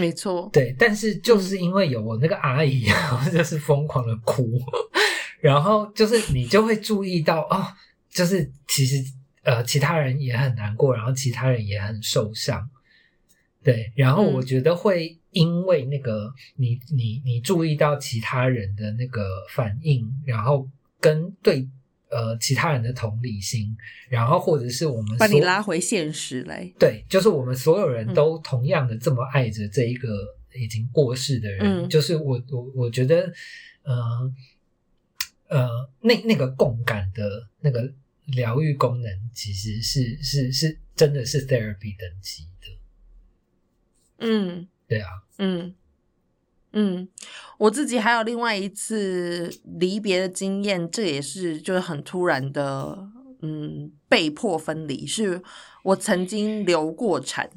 [0.00, 0.48] 没错。
[0.54, 4.58] 对，但是嗯就是因为有我那个阿姨，然 后就是疯狂的哭，
[5.38, 7.66] 然后就是你就会注意到哦，
[8.08, 9.04] 就是其实
[9.46, 12.68] 呃其他人也很难过，然后其他人也很受伤，
[13.62, 14.46] 对，然后我嗯。
[14.46, 20.68] 觉得会因为那个你你你注意到其他人的那个反应，然后
[21.00, 21.68] 跟对
[22.10, 23.76] 呃其他人的同理心，
[24.08, 26.68] 然后或者是我们把你拉回现实来。
[26.78, 28.14] 对，就是我们所有人嗯。
[28.14, 30.08] 都同样的这么爱着这一个
[30.54, 31.88] 已经过世的人，嗯。
[31.88, 33.32] 就是我我我觉得，
[33.84, 34.32] 呃
[35.48, 35.68] 呃，
[36.00, 37.92] 那那个共感的那个
[38.26, 42.78] 疗愈功能，其实是是是真的是 therapy 等级的，
[44.18, 44.68] 嗯。
[44.88, 45.08] 对啊，
[45.38, 45.74] 嗯。
[46.78, 47.08] 嗯，
[47.56, 53.08] 我自己还有另外一次离别的经验，这也是就是很突然的，
[53.40, 55.06] 嗯，被迫分离。
[55.06, 55.42] 是
[55.82, 57.48] 我曾经流过产，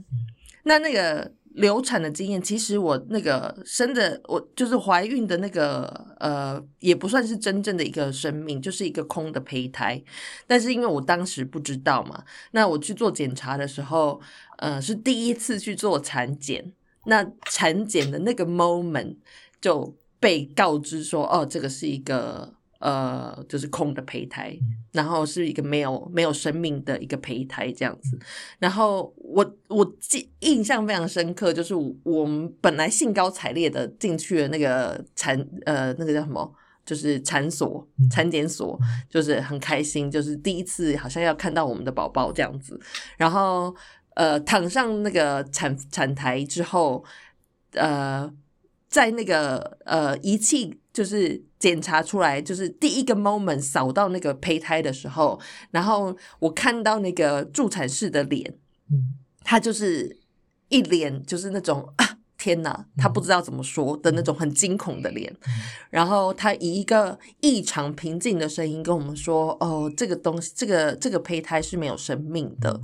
[0.63, 5.86] 那那个流产的经验，其实我那个生的，我就是怀孕的那个，
[6.19, 10.02] 呃，也不算是真正的一个生命，就是一个空的胚胎。
[10.48, 14.19] 但是因为我当时不知道嘛，那我去做检查的时候，
[14.58, 16.74] 呃，是第一次去做产检。
[17.06, 19.15] 那产检的那个 moment
[19.62, 24.57] 就被告知说，哦，这个是一个呃，就是空的胚胎，
[24.91, 28.19] 然后是一个没有没有生命的一个胚胎这样子。
[28.57, 36.53] 然后我我记印象非常深刻，就是我们本来兴高采烈的进去了那个产呃那个叫什么？
[36.85, 38.75] 就是产所嗯、产检所，
[39.07, 42.79] 就是很开心，就是第一次好像要看到我们的宝宝这样子。
[43.15, 43.75] 然后
[44.15, 47.05] 呃，躺上那个产产台之后，
[47.73, 48.33] 呃，
[48.87, 55.39] 在那个呃仪器就是检查出来，就是第一个 moment 扫到那个胚胎的时候，
[55.71, 58.53] 然后我看到那个助产士的脸，
[58.91, 60.19] 嗯他就是
[60.67, 65.33] 一脸就是那种啊天哪，他不知道怎么说的那种很惊恐的脸。
[65.89, 72.81] 然后他以一个异常平静的声音跟我们说：“哦，这个东西，这个这个胚胎是没有生命的，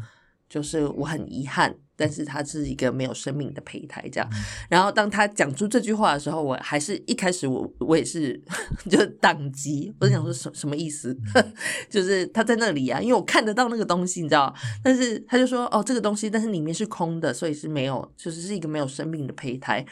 [0.47, 4.29] 就是我很遗憾。”但是它是一个没有生命的胚胎，这样。
[4.69, 8.39] 然后当他讲出这句话的时候，我还是一开始我我也是
[8.89, 11.15] 就是宕机，我就想说什什么意思？
[11.89, 14.53] 就是他在那里啊，因为我看得到那个东西，你知道。
[14.84, 19.86] 但是他就说哦，这个东西，但是里面是空的，所以是没有，就是是一个没有生命的胚胎。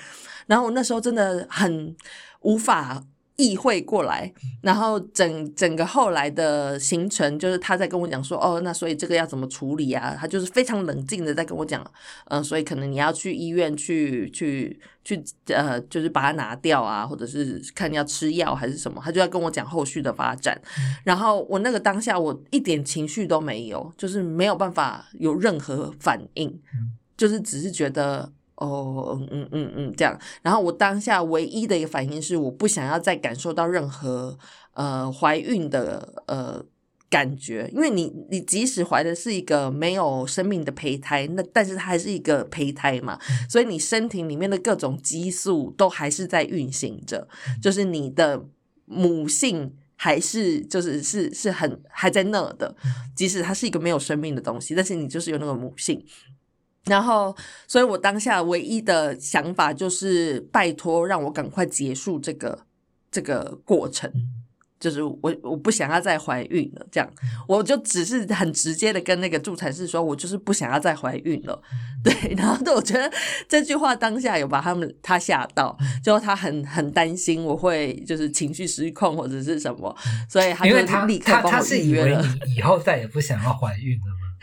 [0.47, 1.95] 然后我那时候真的很
[2.41, 3.03] 无法。
[3.35, 10.15] 意会过来，然后整整个后来的行程，就是他在跟我讲说，哦，那所以这个要怎么处理啊？
[10.19, 11.83] 他就是非常冷静的在跟我讲，
[12.25, 20.61] 嗯，所以可能你要去医院去去去，呃，就是把它拿掉啊，或者是看你要吃药还是什么，他就要跟我讲后续的发展。
[21.03, 26.61] 然后我那个当下，我一点情绪都没有，就是没有办法有任何反应，
[27.17, 28.31] 就是只是觉得。
[28.67, 30.17] 哦，嗯嗯嗯嗯，这样。
[30.41, 34.37] 然后我当下唯一的一个反应是，我不想要再感受到任何
[34.73, 36.63] 呃怀孕的呃
[37.09, 47.27] 感觉，因为你你即使怀的是一个没有生命的胚胎，那但是它还是一个胚胎嘛， 所以你身体里面的各种激素都还是在运行着，
[47.61, 48.45] 就是你的
[48.85, 52.75] 母性还是就是是是很还在那的，
[53.15, 56.03] 即使它是一个没有生命的东西，但是你就是有那个母性。
[56.85, 57.35] 然后，
[57.67, 62.65] 所以我当下唯一的想法就是拜托，让我赶快结束这个
[63.09, 64.11] 这个过程，
[64.81, 66.85] 就是我我不想要再怀孕了。
[66.91, 67.09] 这样，
[67.47, 71.61] 我就只是很直接的跟那个助产士说，我就是不想要再怀孕了。
[72.03, 73.09] 对，然后我觉得
[73.47, 79.95] 这句话当下有把他们他吓到，就他很很担心我会就是情绪失控或者是什么，
[80.27, 82.21] 所以他就立刻帮我预约了。
[82.57, 84.33] 以后再也不想要怀孕了吗？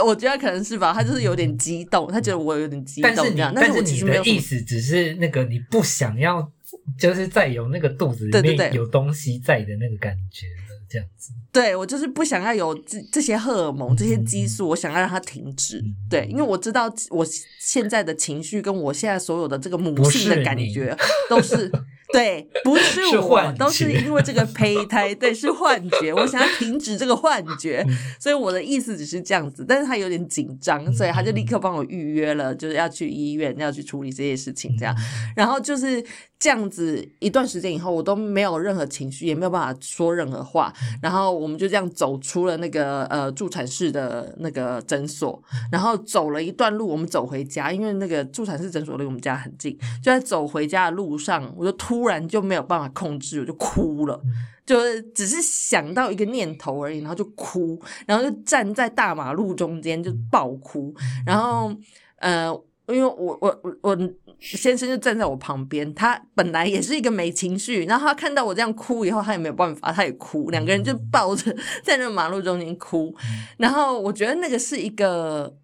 [0.00, 3.52] 我觉得可能是吧，他就是有点激动，他觉得我有点激动这样。
[3.54, 6.50] 但是你的意思只是那个你不想要，
[6.98, 10.46] 就是在有那个肚子里面有东西在的那个感觉
[10.88, 11.32] 这样子。
[11.50, 15.82] 对我就是不想要有这这些荷尔蒙、这些激素，我想要让它停止。
[16.08, 17.26] 对，因为我知道我
[17.58, 20.96] 现在的情绪跟我现在所有的这个母性的感觉
[21.28, 21.70] 都是。
[22.14, 26.12] 对，不是我，都是因为这个胚胎，对，是幻觉。
[26.14, 27.82] 我想要停止这个幻觉，
[28.20, 29.64] 所以我的意思只是这样子。
[29.66, 34.94] 但是他有点紧张，所以他就立刻帮我预约了，就是要去医院，要去处理这些事情，这样。
[35.34, 36.04] 然后就是
[36.38, 40.70] 这样子一段时间以后，我都没有任何情绪，也没有办法说任何话。
[41.00, 49.74] 然后我们就这样走出了那个呃助产士的那个诊所，然后走了一段路，我们走回家，因为那个助产士诊所离我们家很近。
[50.02, 52.01] 就在走回家的路上，我就突。
[52.02, 54.20] 突然就没有办法控制，我就哭了，
[54.66, 60.92] 就是只是想到一个念头而已，然后就哭，然后就站在大马路中间就爆哭，
[61.24, 61.72] 然后
[62.16, 62.48] 呃，
[62.88, 63.96] 因为我我我我
[64.40, 73.14] 先生就站在我旁边，他本来也是一个没情绪，然后他看到我这样哭以后，他也没有办法，他也哭，两个人就抱着在那马路中间哭，
[73.58, 75.56] 然后我觉得那个是一个，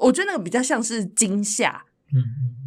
[0.00, 2.63] 我觉得那个比较像是惊吓，嗯。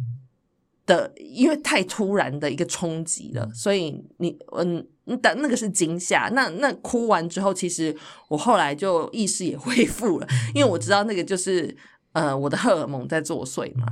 [0.88, 4.84] 的，因为太突然的一个冲击了，所以你嗯，
[5.20, 6.30] 但那个是惊吓。
[6.32, 7.94] 那那哭完之后，其实
[8.28, 11.76] 我后来就意识也 恢复了，因为我知道那个就是
[12.12, 13.86] 呃我的荷尔蒙在作祟嘛。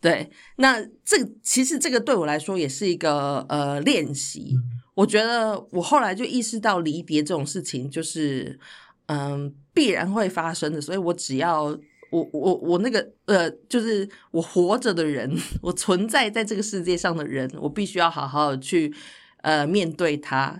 [0.00, 4.56] 对，那这其实这个对我来说也是一个呃练习。
[4.94, 8.58] 我觉得我后来就意识到离别这种事情就是
[9.06, 11.78] 嗯必然会发生的，所以我只要。
[12.14, 15.28] 我我我那个呃，就是我活着的人，
[15.60, 18.94] 我存在在这个世界上的人，我必须要好好的去
[19.42, 20.56] 呃面对他，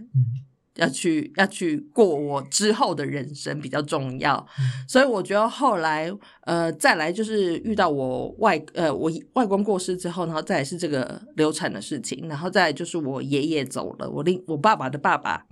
[0.74, 4.44] 要去要去过我之后的人生比较重要。
[4.88, 15.46] 所以我觉得后来呃再来就是遇到我外呃我外公过世之后，然后再来是这个流产的事情，然后再来就是我爷爷走了，我另我爸爸的爸爸，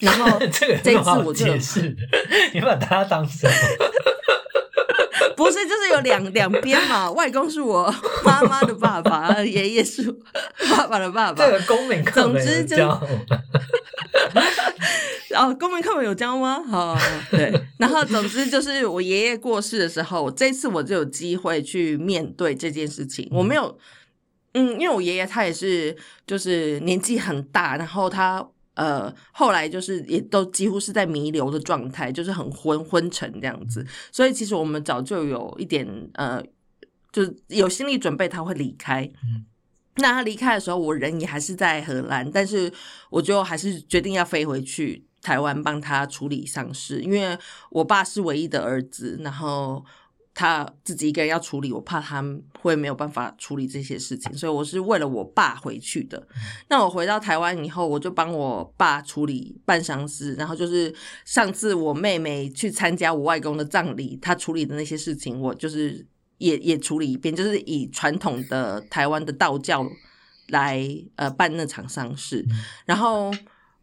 [0.00, 1.96] 然后 这个这次我解释，
[2.52, 3.54] 你把他当什么？
[5.38, 7.08] 不是，就是有两两边嘛。
[7.12, 10.02] 外公是我妈妈的爸爸，爷爷是
[10.68, 11.46] 爸爸的爸爸。
[11.46, 13.00] 这个公民课本有教。
[15.36, 16.60] 哦，公民课本有教吗？
[16.68, 16.98] 好，
[17.30, 17.52] 对。
[17.78, 23.28] 然后总之就是我爷爷过世的时候，这次我就有机会去面对这件事情。
[23.30, 23.78] 我没有，
[24.54, 25.96] 嗯，因为我爷爷他也是，
[26.26, 28.44] 就是年纪很大，然后他。
[28.78, 33.84] 呃，后来就是也都几乎是在弥留的状态，就是很昏昏沉这样子。
[34.12, 36.40] 所以其实我们早就有一点呃，
[37.10, 39.02] 就是有心理准备他会离开。
[39.24, 39.44] 嗯，
[39.96, 42.72] 那他离开的时候，我人也还是在荷兰，但是
[43.10, 47.36] 我就还是决定要飞回去台湾帮他处理丧事，因为
[47.70, 49.84] 我爸是唯一的儿子，然后。
[50.38, 52.24] 他自己一个人要处理，我怕他
[52.60, 56.24] 会没有办法处理这些事情，所以我是为了我爸回去的。
[56.70, 69.84] 那我回到台湾以后，我就帮我爸处理办丧事，然后就是上次我妹妹去参加我外公的葬礼，她处理的那些事情，我就是也也处理一遍，就是以传统的台湾的道教
[70.50, 70.86] 来
[71.16, 72.46] 呃办那场丧事，
[72.86, 73.34] 然后。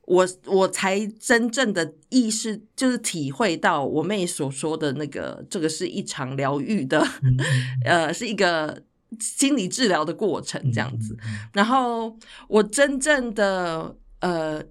[0.05, 7.05] 我我才真正的意识，就是体会到我妹所说的那个，这个是一场疗愈的，
[7.85, 8.83] 呃，是一个
[9.19, 11.17] 心理治疗的过程，这样子。
[11.53, 12.15] 然后
[12.47, 14.63] 我真正的呃，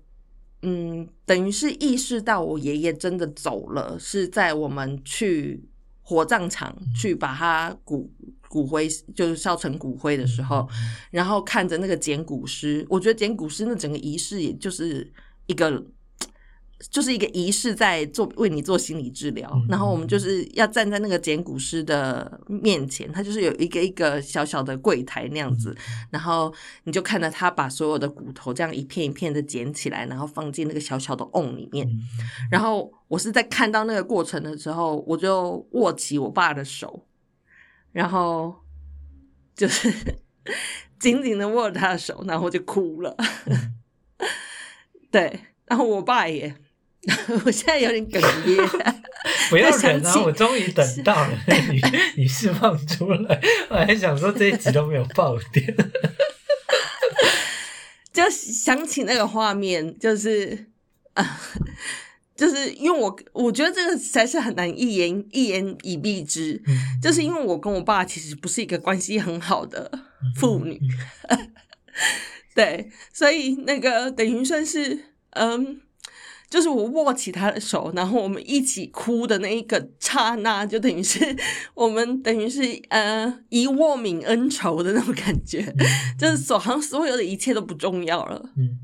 [0.63, 5.65] 嗯，等于是意识到我爷爷真的走了，是在我们去
[6.03, 8.11] 火葬场去把他骨
[8.49, 10.69] 骨灰就是烧成骨灰的时候，
[11.11, 15.11] 然后看着那个捡骨师，我觉得捡骨师那整个仪式，也就是
[15.47, 15.85] 一个
[16.91, 19.51] 就是一个仪式，在做为你做心理治疗。
[19.71, 25.75] 然后我们就是要站在那个捡骨师的面前，他就是有一个一个小小的柜台那样子，
[26.11, 31.89] 然后你就看着他把所有的骨头这样一片一片的捡起来，然后放进那个小小的瓮里面。
[32.51, 37.07] 然后我是在看到那个过程的时候，我就握起我爸的手，
[37.93, 38.55] 然后
[39.55, 39.91] 就是
[40.99, 43.17] 紧紧的握着他的手，然后就哭了。
[45.15, 46.53] 对，然后我爸也，
[47.47, 48.69] 我现在有点哽咽。
[49.49, 50.23] 不要忍啊！
[50.25, 51.39] 我终于等到了
[51.71, 51.81] 你，
[52.17, 53.41] 你释放出来。
[53.71, 55.73] 我还想说这一集都没有爆点，
[58.13, 60.67] 就想起那个画面，就是
[61.13, 61.41] 啊，
[62.35, 66.61] 就是因为我我觉得这个实在是很难一言一言以蔽之，
[67.01, 69.89] 就是因为我跟我爸其实不是一个关系很好的
[70.41, 70.81] 父女。
[72.57, 74.97] 对，所以那个等于算是，
[75.31, 75.81] 嗯，
[76.49, 81.37] 就是我握起他的手，然后我们一起哭的那一个刹那，就等于是
[81.75, 85.61] 我们等于是呃一握泯恩仇的那种感觉，
[86.17, 88.41] 就是所好像所有的一切都不重要了。
[88.57, 88.79] 嗯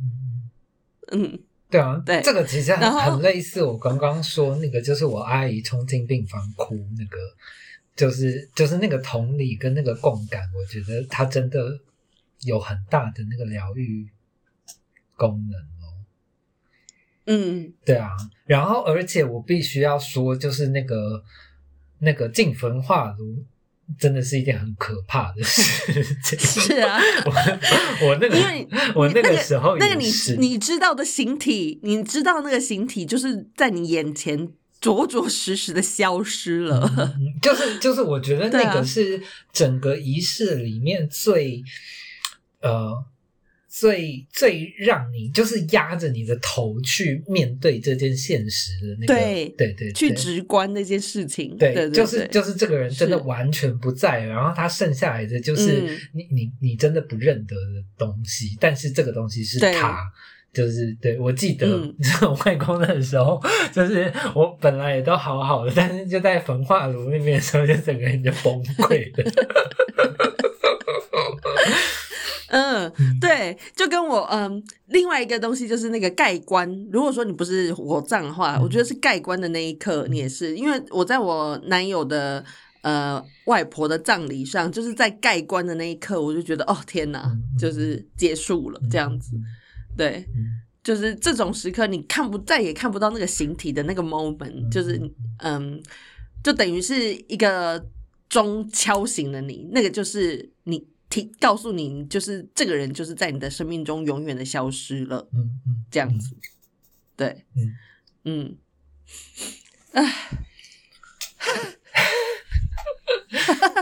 [1.12, 1.38] 嗯嗯，
[1.70, 7.18] 对啊，对，这个其实很很类似我刚刚说那个，就是我阿姨冲进病房哭那个，
[7.94, 11.78] 就是就是那个同理跟那个共感，我觉得他真的。
[12.44, 14.08] 有很大的那个疗愈
[15.16, 15.92] 功能哦，
[17.26, 18.10] 嗯，对啊，
[18.46, 21.22] 然后而且我必须要说，就是那个
[21.98, 23.44] 那个进焚化炉，
[23.98, 26.38] 真的是一件很可怕的事情。
[26.38, 30.06] 是啊， 我我那个，因为我那个时候，那个你
[30.38, 34.48] 你知道的形体，你知道那个形体，就是在你眼前
[34.80, 37.14] 着着实实的消失了。
[37.42, 39.22] 就是就是，我觉得那个是
[39.52, 41.62] 整个仪式里面最。
[42.60, 43.04] 呃，
[43.68, 60.04] 最最让你就是压着你的头去面对这件现实的那个，对对对，去直观那件事情，对，就是就是这个人真的完全不在，然后他剩下来的就是你你你真的不认得的东西，但是这个东西是他，
[60.52, 61.68] 就是对我记得
[62.26, 63.40] 我外公的时候，
[63.72, 69.30] 就是我本来也都好好的，但是就在焚化炉那边的时候，就整个人就崩溃了。
[72.50, 76.68] 嗯，对，就跟我嗯，另外一个东西就是那个盖棺。
[76.90, 80.56] 如果说你不是火葬的话，我觉得是盖棺的那一刻，你也是。
[80.56, 82.44] 因为我在我男友的
[82.82, 89.36] 呃外婆的葬礼上，就是在盖棺的那一刻，我就觉得哦天哪，就是结束了这样子。
[89.96, 90.26] 对，
[90.82, 95.00] 就是这种时刻，你看不再也看不到那个形体的那个 moment，就是
[95.38, 95.80] 嗯，
[96.42, 97.86] 就等于是一个
[98.28, 100.84] 钟敲醒了你，那个就是你。
[101.10, 106.34] 提告诉你，就是这个人就是在你的生命中永远的消失了，嗯嗯，这样子，
[107.16, 107.74] 对，嗯。
[108.22, 108.58] 嗯，
[109.92, 110.28] 唉，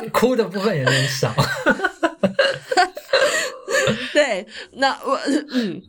[0.13, 1.35] 哭的部分有点少，
[4.15, 5.17] 对，那我
[5.51, 5.83] 嗯，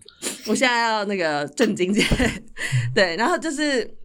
[0.48, 2.08] 我现在要那个震惊点，
[2.96, 3.96] 对，然后就是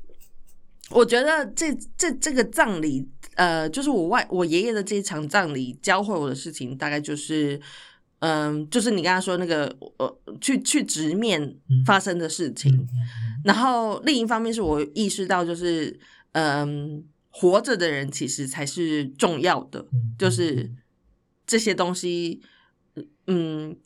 [0.91, 3.09] 我觉得这这这个葬礼。
[3.37, 7.61] 呃，就是我外我爷爷的这一场葬礼教会我的事情，大概就是，
[8.21, 12.87] 嗯，就是你刚刚说那个，呃，去去直面发生的事情，
[13.45, 15.99] 然后另一方面是我意识到，就是，
[16.33, 19.85] 嗯，活着的人其实才是重要的，
[20.19, 20.71] 就是
[21.47, 22.41] 这些东西，
[23.27, 23.77] 嗯，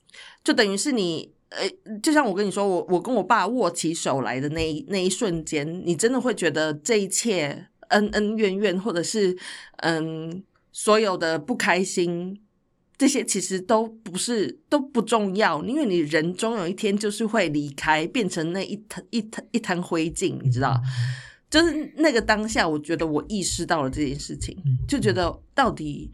[0.45, 7.69] 就等于是你，呃，就像我跟你说，我我跟我爸握起手来的那一那一瞬间，你真的会觉得这一切。
[7.89, 9.37] 恩恩怨怨，或者是
[9.79, 12.41] 嗯，所有的不开心，
[12.97, 20.81] 这些其实都不是都不重要，因为你人终有一天就是会离开，变成那一滩一滩一滩灰烬，你知道？
[21.51, 26.11] 就是那个当下，我觉得我意识到了这件事情，嗯就觉得到底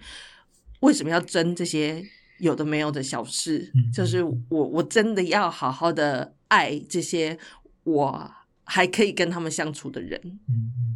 [0.81, 2.05] 为什么要争这些
[2.39, 3.69] 有的没有的小事？
[3.75, 7.37] 嗯就是我我真的要好好的爱这些
[7.83, 8.31] 我
[8.63, 10.94] 还可以跟他们相处的人，嗯嗯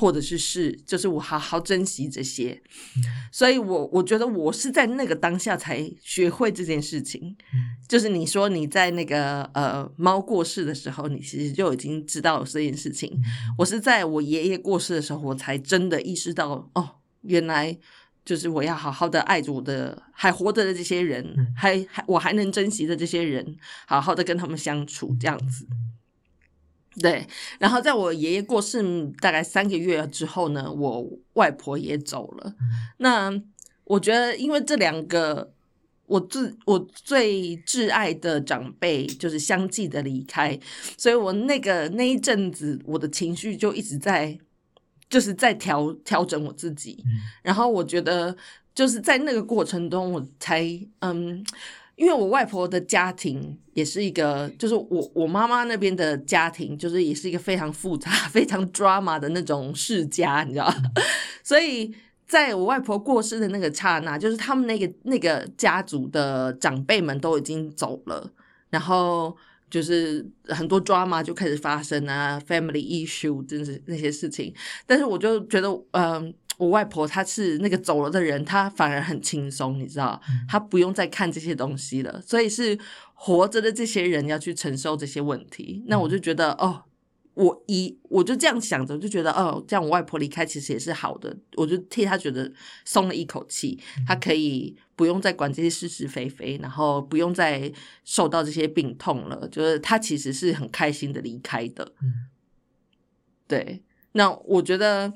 [0.00, 2.60] 或者是是，就是我好好珍惜这些。
[2.96, 7.36] 嗯所以我我觉得我是在那个当下才学会这件事情。
[7.52, 13.10] 嗯就是你说你在那个呃猫过世的时候，你其实就已经知道有这件事情。
[13.14, 13.22] 嗯
[13.58, 17.76] 我是在我爷爷过世的时候，我才真的意识到，哦，原来
[18.24, 25.66] 就是我要好好的爱着我的还活着的这些人，嗯还还我还能珍惜的这些人，好好的跟他们相处，这样子。
[27.00, 27.26] 对，
[27.58, 28.82] 然后在我爷爷过世
[29.20, 32.54] 大概三个月之后呢，我外婆也走了。
[32.98, 33.32] 那
[33.84, 35.52] 我觉得，因为这两个
[36.06, 40.58] 我最我最挚爱的长辈就是相继的离开，
[40.96, 44.38] 所以我那个那一阵子，我的情绪就一直在
[45.08, 47.02] 就是在调调整我自己。
[47.06, 47.10] 嗯
[47.42, 48.36] 然后我觉得
[48.74, 50.62] 就是在那个过程中，我才
[51.00, 51.44] 嗯，
[52.00, 60.72] 因为我外婆的家庭也是一个，就是我我妈妈那边的家庭，就是也是一个非常复杂、 非常 drama 的那种世家，你知道，
[61.44, 61.94] 所以。
[62.30, 68.30] 在我外婆过世的那个刹那，就是他们那个那个家族的长辈们都已经走了，
[68.68, 69.36] 然后
[69.68, 74.54] 就是很多 drama 就开始发生啊，family issue 真是那些事情。
[74.86, 82.78] 但是我就觉得，嗯、我外婆她是那个走了的人，她反而很轻松，你知道，她不用再看这些东西了，所以是
[83.14, 85.82] 活着的这些人要去承受这些问题。
[85.86, 86.84] 那我就觉得，哦。
[87.34, 92.52] 我一我就这样想着，我就觉得哦，这样我外婆离开其实也是好的，我就替她觉得
[92.84, 97.72] 松了一口气，她可以不用再管这些是是非非，然后不用再
[98.04, 101.92] 受到这些病痛了，就是她其实是很开心的离开的。
[102.02, 102.26] 嗯。
[103.46, 105.10] 对，那我觉得，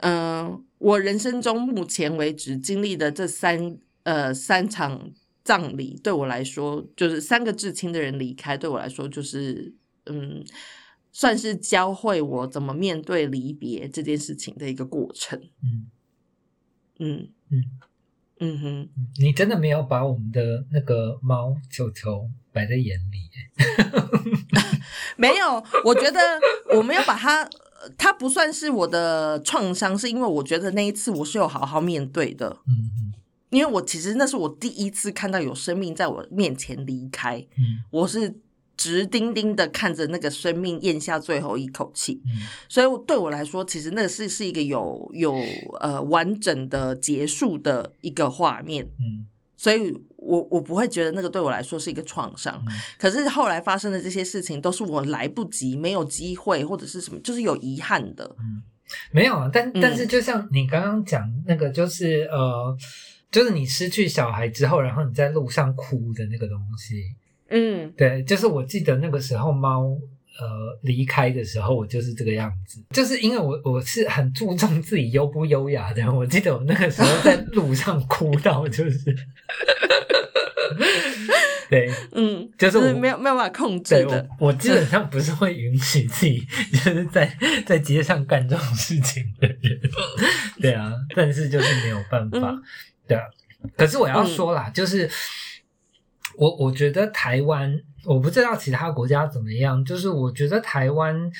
[0.00, 5.10] 嗯、我人生中目前为止经历的这三呃三场
[5.44, 9.74] 葬礼，对我来说，就是三个至亲的人离开，对我来说就是
[10.06, 10.44] 嗯，
[11.12, 15.40] 算是教会我怎么面对离别这件事情的一个过程。
[15.62, 15.86] 嗯
[17.00, 17.64] 嗯嗯
[18.40, 23.50] 嗯哼，嗯你真的没有把我们的那个猫球球摆在眼里耶，
[25.16, 26.20] 没有，我觉得
[26.76, 27.48] 我没有把它，呃
[27.96, 32.58] 它不算是我的创伤，是因为我觉得那一次我是有好好面对的。
[32.66, 33.14] 嗯嗯
[33.50, 37.82] 因为我其实那是我第一次看到有生命在我面前离开，嗯。
[37.90, 38.34] 我是
[38.76, 42.46] 直盯盯的看着那个生命咽下最后一口气，嗯。
[42.68, 45.34] 所以对我来说，其实那是是一个有有
[45.80, 49.26] 呃完整的结束的一个画面，嗯
[49.58, 52.54] 所以我我不会觉得那个对我来说是一个创伤。
[52.68, 58.24] 嗯可是后来发生的这些事情，都是我来不及、没有机会或者是什么，就是有遗憾的。
[58.38, 58.62] 嗯，
[59.10, 62.76] 没有啊，但嗯但是就像你刚刚讲那个，就是呃，
[63.32, 67.02] 就是你失去小孩之后，然后你在路上哭的那个东西，
[67.50, 69.98] 嗯对，就是我记得那个时候猫
[70.40, 78.98] 呃离开的时候，我就是这个样子，就是因为我我是很注重自己优不优雅的， 我记得我那个时候在路上哭到就是，
[81.68, 84.26] 对，嗯，就是我没有没有办法控制对的。
[84.38, 87.36] 我我基本上不是会允许自己 就是在
[87.66, 89.80] 在街上干这种事情的人，
[90.60, 92.62] 对啊，但是就是没有办法，嗯。
[93.06, 93.22] 对啊。
[93.76, 95.10] 可是我要说啦，就是
[96.36, 97.74] 我我觉得台湾，
[98.08, 101.30] 我不知道其他国家怎么样，就是我觉得台湾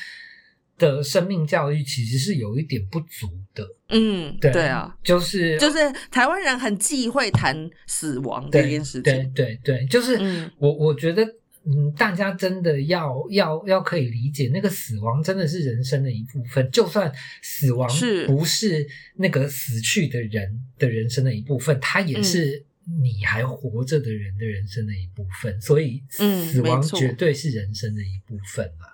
[0.76, 5.78] 的生命教育其实是有一点不足的，嗯，对对啊，就是就是
[6.10, 9.32] 台湾人很忌讳谈死亡对这件事对情。
[9.32, 11.24] 对对，就是嗯我我觉得，
[11.64, 17.10] 嗯，大家真的要要要可以理解，那个死亡真的是人生的一部分，就算
[17.42, 22.64] 死亡是不是那个死去的人的人生的一部分，它也是
[23.02, 28.86] 你还活着的人的人生的一部分，所以嗯死亡绝对是人生的一部分嘛。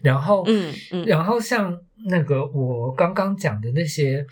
[0.00, 4.26] 然后，嗯嗯然后像那个我刚刚讲的那些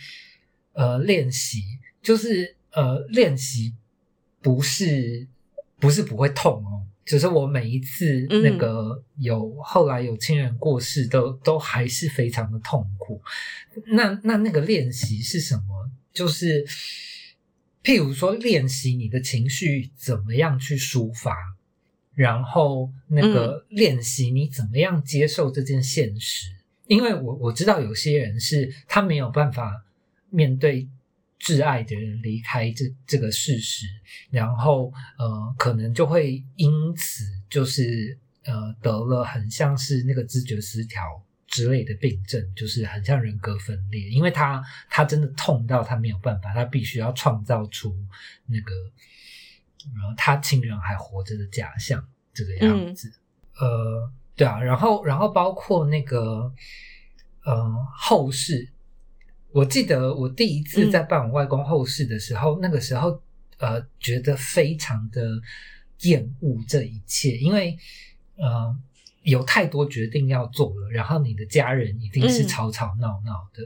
[0.72, 1.62] 呃练习，
[2.02, 3.74] 就是呃练习
[4.40, 5.26] 不是
[5.78, 13.20] 不是不会痛哦，只是我每一次嗯那个有、后来有亲人过世都都还是非常的痛苦。
[13.86, 15.90] 那那那个练习是什么？
[16.12, 16.66] 就是
[17.82, 21.34] 譬如说练习你的情绪怎么样去抒发，
[22.14, 26.48] 然后那个练习你怎么样接受这件现实。
[26.86, 29.84] 因为我我知道有些人是他没有办法
[30.28, 30.88] 面对
[31.38, 33.86] 挚爱的人离开这这个事实，
[34.30, 41.00] 然后呃，可能就会因此就是呃得了很像是那个知觉失调
[41.50, 47.94] 之类的病症，就是很像人格分裂，因为他他真的痛到他没有办法，他必须要创造出
[48.46, 48.72] 那个
[49.96, 53.12] 然后他亲人还活着的假象这个样子。
[53.58, 56.52] 呃，对啊，然后然后包括那个
[57.44, 58.68] 呃后事，
[59.50, 63.20] 我记得我第一次在办我外公后事的时候，那个时候
[63.58, 65.42] 呃觉得非常的
[66.02, 67.76] 厌恶这一切，因为
[68.36, 68.74] 呃
[69.22, 73.62] 有太多决定要做了，然后你的家人一定是吵吵闹闹的，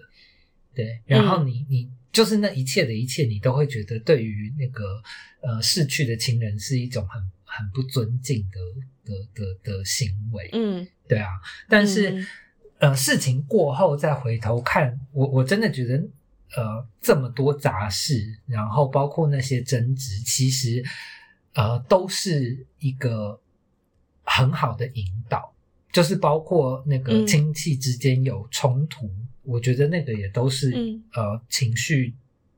[0.74, 5.02] 对，然后你你就是那一切的一切，你都会觉得对于那个
[5.40, 8.58] 呃逝去的亲人是一种很很不尊敬的。
[9.04, 11.28] 的的的行为，嗯，对啊，
[11.68, 12.26] 但是
[12.78, 15.96] 呃，事情过后再回头看，我我真的觉得，
[16.56, 20.82] 呃，这么多杂事，然后包括那些争执，其实
[21.52, 23.38] 呃，都是一个
[24.36, 25.54] 很好的引导，
[25.92, 29.08] 就是包括那个亲戚之间有冲突，
[29.44, 30.72] 我觉得那个也都是
[31.12, 32.12] 呃情绪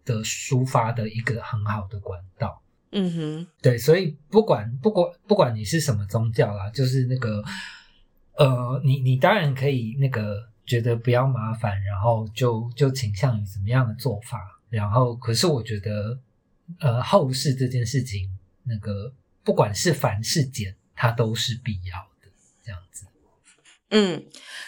[0.07, 2.62] 的抒发的一个很好的管道。
[2.93, 7.43] 嗯哼，对，所以不管不管不管你是什么宗教啦，就是那个
[8.37, 16.18] 呃，你你当然可以那个觉得不要麻烦，然后就就倾向于怎么样的做法，然后可是我觉得
[16.81, 18.31] 呃后世这件事情，
[18.62, 19.12] 那个
[19.45, 22.28] 不管是繁是简，它都是必要的，
[22.64, 23.05] 这样子。
[23.90, 24.24] 嗯，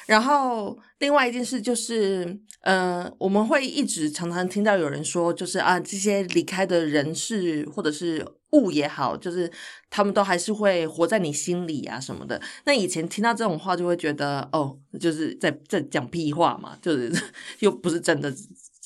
[0.06, 9.50] 然后另外一件事就是，呃，我们会一直常常听到有人说，就是啊，这些离开的人事或者是物也好，就是
[9.90, 12.40] 他们都还是会活在你心里啊什么的。
[12.64, 17.12] 那以前听到这种话，就会觉得哦，就是在在讲屁话嘛，就是
[17.58, 18.32] 又不是真的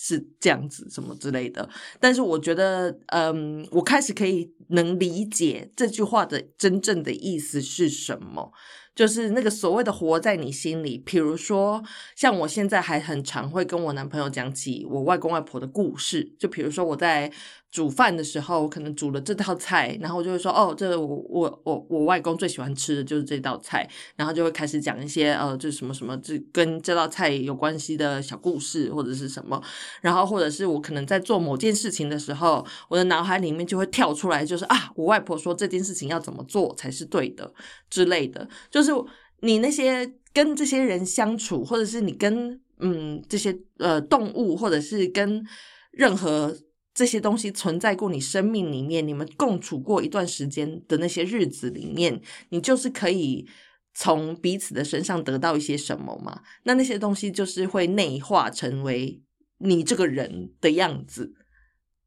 [0.05, 1.69] 是这样子什么之类的。
[2.01, 8.53] 但是我觉得，嗯，我开始可以能理解这句话的真正的意思是什么。
[8.95, 11.83] 就是那个所谓的活在你心里，比如说
[12.17, 17.33] 像我现在还很常会跟我男朋友讲起我外公外婆的故事，就比如说我在。
[17.73, 29.61] 煮饭的时候，我可能煮了这道菜，然后我就会说：“哦，这我我我我外公最喜欢吃的就是这道菜。”然后就会开始讲一些呃，这什么什么，这跟这道菜有关系的小故事或者是什么。
[30.03, 37.51] 然后或者是我可能在做某件事情的时候，我的脑海里面就会跳出来，就是啊，我外婆说这件事情要怎么做才是对的
[37.89, 38.47] 之类的。
[38.71, 38.93] 就是
[39.41, 45.43] 你那些跟这些人相处，或者是你跟嗯这些呃动物，或者是跟
[45.91, 46.55] 任何。
[46.95, 52.21] 这些东西存在过你生命里面，你们共处过一段时间的那些日子里面，
[52.51, 53.49] 你就是可以
[53.95, 56.43] 从彼此的身上得到一些什么嘛？
[56.65, 59.23] 那那些东西就是会内化成为
[59.57, 61.35] 你这个人的样子。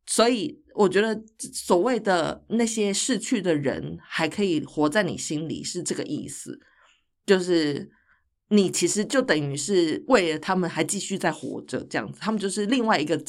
[0.05, 1.19] 所以我觉得
[1.51, 6.59] 所谓的那些逝去的人还可以活在你心里，是这个意思。
[7.25, 7.89] 就是
[8.49, 13.19] 你其实就等于是为了他们还继续在活着，这样子，他们就是另外一个。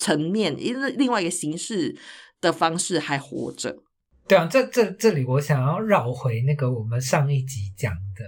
[0.00, 1.96] 层面，因为另外一个形式
[2.40, 3.84] 的方式还活着。
[4.26, 8.24] 对啊，这这这里我想要绕回那个我们上一集讲的，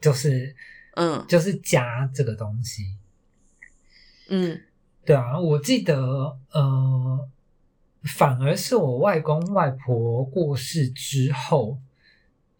[0.00, 0.54] 就是
[0.94, 2.84] 嗯，就是家这个东西。
[4.28, 4.60] 嗯，
[5.04, 7.28] 对啊，我记得呃，
[8.04, 11.78] 反而是我外公外婆过世之后。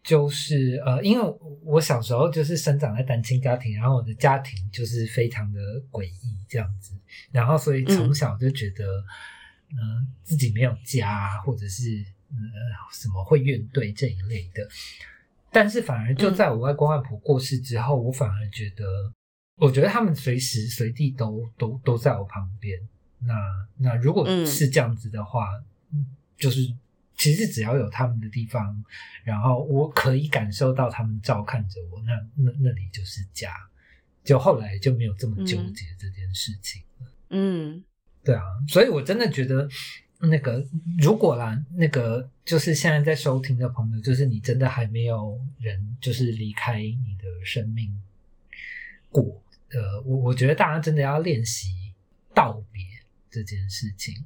[0.07, 5.59] 就是呃，因为我小时候就是生长在单亲家庭，然后我的家庭就是非常的
[5.91, 6.93] 诡异这样子，
[7.29, 8.85] 然后所以从小就觉得，
[9.71, 12.37] 嗯，自己没有家，或者是呃
[12.93, 14.65] 什么会怨怼这一类的。
[15.51, 18.85] 但是反而就在我外公外婆过世之后，我反而觉得，
[19.57, 22.79] 我觉得他们随时随地都都都在我旁边。
[23.19, 23.33] 那
[23.77, 25.49] 那如果是这样子的话，
[25.91, 26.05] 嗯，
[26.37, 26.73] 就是。
[27.17, 28.83] 其实只要有他们的地方，
[29.23, 33.51] 然后我可以感受到他们照看着我，那那那里就是家。
[34.23, 37.07] 就后来就没有这么纠结这件事情了。
[37.29, 37.81] 嗯，
[38.25, 39.69] 对啊，所以我真的觉得
[40.19, 40.61] 那个
[40.99, 47.89] 如果啦，那个就是现在在收听的朋友，就是你真的还没有人就是离开你的生命
[49.09, 51.93] 过，呃，我我觉得大家真的要练习
[52.33, 52.83] 道别
[53.31, 54.25] 这件事情。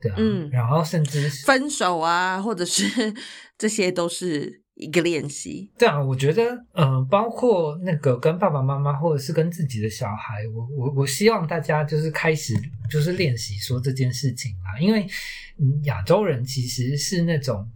[0.00, 3.14] 对啊，嗯，然后甚至分手啊，或者是
[3.58, 5.70] 这些都是一个练习。
[5.78, 6.42] 对啊，我觉得，
[6.74, 12.54] 嗯，包括那个跟爸爸妈妈，或者是跟自己的小孩，我我我希望大家就是开始
[12.90, 15.06] 就是练习说这件事情啦，因为
[15.84, 17.68] 亚洲人其实是那种。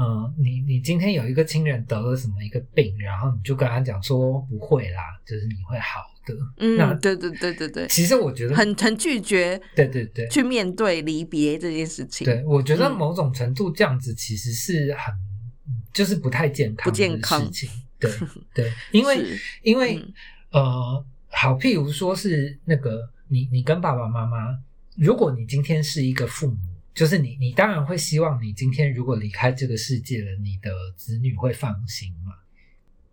[0.00, 6.02] 嗯，你你今天有一个亲人得了什么一个病，然后你就跟他讲说不会啦，就是你会好
[6.34, 6.40] 的。
[6.58, 7.86] 嗯，对对对对对。
[7.88, 12.24] 其实我觉得很很拒绝，对对对，去面对离别这件事情。
[12.24, 15.14] 对，我觉得某种程度这样子其实是很，
[15.92, 17.70] 就是不太健康、不健康事情。
[17.98, 18.10] 对
[18.54, 20.00] 对，因为因为
[20.50, 24.56] 呃，好，譬如说是那个你你跟爸爸妈妈，
[24.96, 26.56] 如果你今天是一个父母，
[26.94, 32.32] 就是你你当然会希望你今天如果离开这个世界了，你的子女会放心嘛。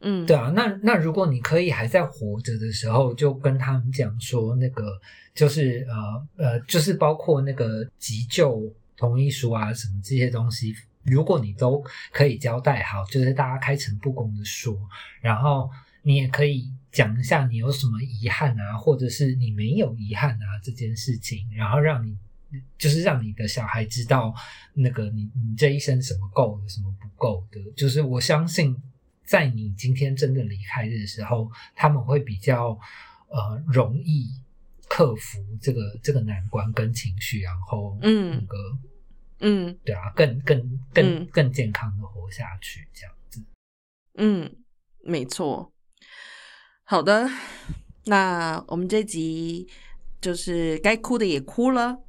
[0.08, 5.02] 嗯，对啊，那那如果你可以还在活着的时候，就跟他们讲说，那个
[5.34, 14.78] 就是呃呃，就是包括那个急救同意书啊什么这些东西，如果你都可以交代好，就是大家开诚布公的说，
[15.22, 15.68] 然后
[16.04, 22.16] 你也可以讲一下你有什么遗憾啊，或者是你没有遗憾啊这件事情，然后让你
[22.78, 24.32] 就是让你的小孩知道
[24.76, 28.78] 那个你你这一生什么够了，什么不够的，就是我相信。
[29.26, 32.80] 在你今天真的离开的时候，他们会比较
[33.28, 34.30] 呃容易
[34.88, 38.58] 克服这个这个难关跟情绪，然后嗯那个
[39.40, 43.44] 嗯对啊，更更更嗯更健康的活下去，这样子。
[44.16, 44.56] 嗯，
[45.04, 45.74] 没错。
[46.84, 47.28] 好的，
[48.06, 49.68] 那我们这集
[50.22, 52.00] 就是该哭的也哭了，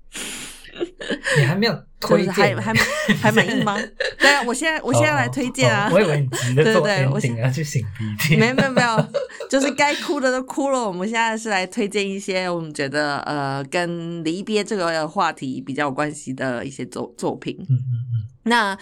[1.38, 2.74] 你还没有 就是推荐还还
[3.22, 3.76] 还满意吗？
[4.18, 9.08] 对啊，我现在我现在来推荐啊我以为你急着做对对我 ending 要去擤鼻涕，没有没有没有，
[9.50, 10.86] 就是该哭的都哭了。
[10.86, 17.56] 我们现在是来推荐一些我们觉得呃跟离别这个话题比较有关系的一些作作品。
[17.68, 18.78] 嗯嗯那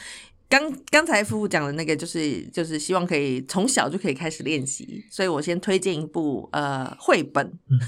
[0.46, 7.78] 刚刚才夫妇讲的那个，就是就是希望可以从小就可以开始练习，所以我先推荐一部呃绘本，嗯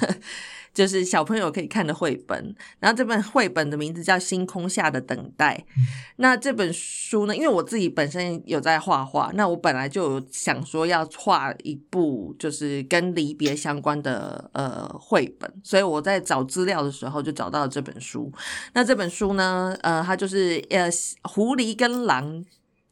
[0.77, 2.55] 就是小朋友可以看的绘本。
[2.79, 5.57] 然后这本绘本的名字叫《星空下的等待》。
[5.81, 5.87] 嗯
[6.19, 18.33] 那这本书呢，因为我自己本身有在画画，那我本来就有想说要画一部就是跟离别相关的呃绘本，所以我在找资料的时候就找到了这本书。
[18.73, 20.89] 那这本书呢，呃，它就是呃
[21.23, 22.45] 狐狸跟狼。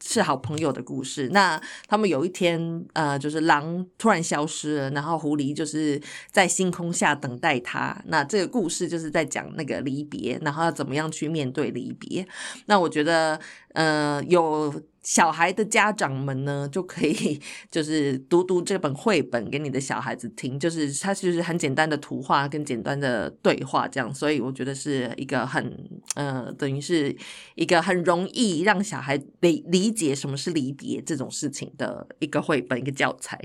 [0.07, 1.27] 是好朋友的故事。
[1.31, 5.99] 那他们有一天，呃，就是狼突然消失了，然后狐狸就是
[6.31, 7.99] 在星空下等待他。
[8.05, 12.25] 那这个故事就是在讲那个离别，然后要怎么样去面对离别。
[12.67, 13.39] 那我觉得，
[13.73, 14.71] 呃，有
[15.05, 17.39] 小孩的家长们呢，就可以
[17.71, 27.15] 就是读读这本绘本给你的小孩子听，就是它就是很简单的图画跟简单的对话这样，所以我觉得是一个很呃，等于是
[27.53, 33.39] 一个很容易让小孩理理解什么是离别这种事情的一个绘本一个教材，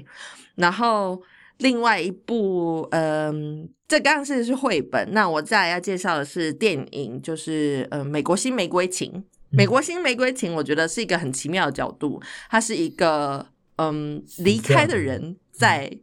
[0.56, 1.22] 然后。
[1.62, 9.12] 另外一部，嗯，这刚刚是是绘本，那我再要介绍的是电影，就是呃，《美国新玫瑰情》。
[9.50, 13.46] 美国新玫瑰情，我觉得是一个很奇妙的角度，它是一个
[13.76, 15.98] 嗯离开的人在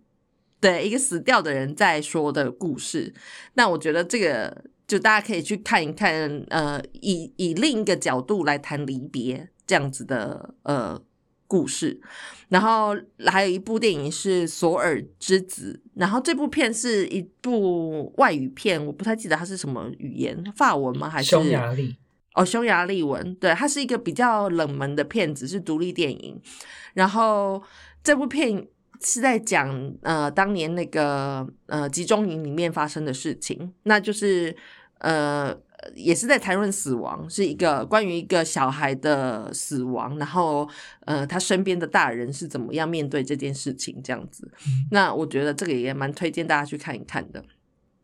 [0.60, 3.14] 对一个死掉的人在说的故事。
[3.54, 11.02] 那我觉得这个就大家可以去看一看，呃，以以另一个角度来谈离别这样子的呃
[11.48, 12.02] 故事。
[12.50, 12.96] 然后
[13.26, 21.10] 还有一部电影是《索尔之子》，然后这部片是一部外语片，我不太记得它是什么语言，法文吗？
[21.10, 21.96] 还是匈牙利？
[22.38, 26.40] 哦，匈牙利文，对，它是一个比较冷门的片子，是独立电影。
[26.94, 27.62] 然后
[28.04, 28.68] 这部片
[29.02, 34.56] 是在讲呃当年那个呃集中营里面发生的事情，那就是
[35.00, 35.52] 呃
[35.96, 40.70] 也是在谈论死亡，是一个关于一个小孩的死亡，然后
[41.06, 44.52] 呃他身边的大人是怎么样面对这件事情这样子。
[44.92, 47.44] 那我觉得这个也蛮推荐大家去看一看的。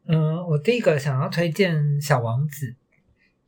[0.07, 1.75] 嗯，我第一个想要推荐
[2.05, 2.65] 《小王子》，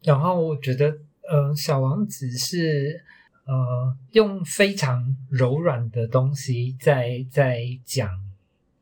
[0.05, 0.85] 然后我觉得，
[1.29, 3.03] 呃，《小王子》是
[3.45, 8.09] 呃用非常柔软的东西在在讲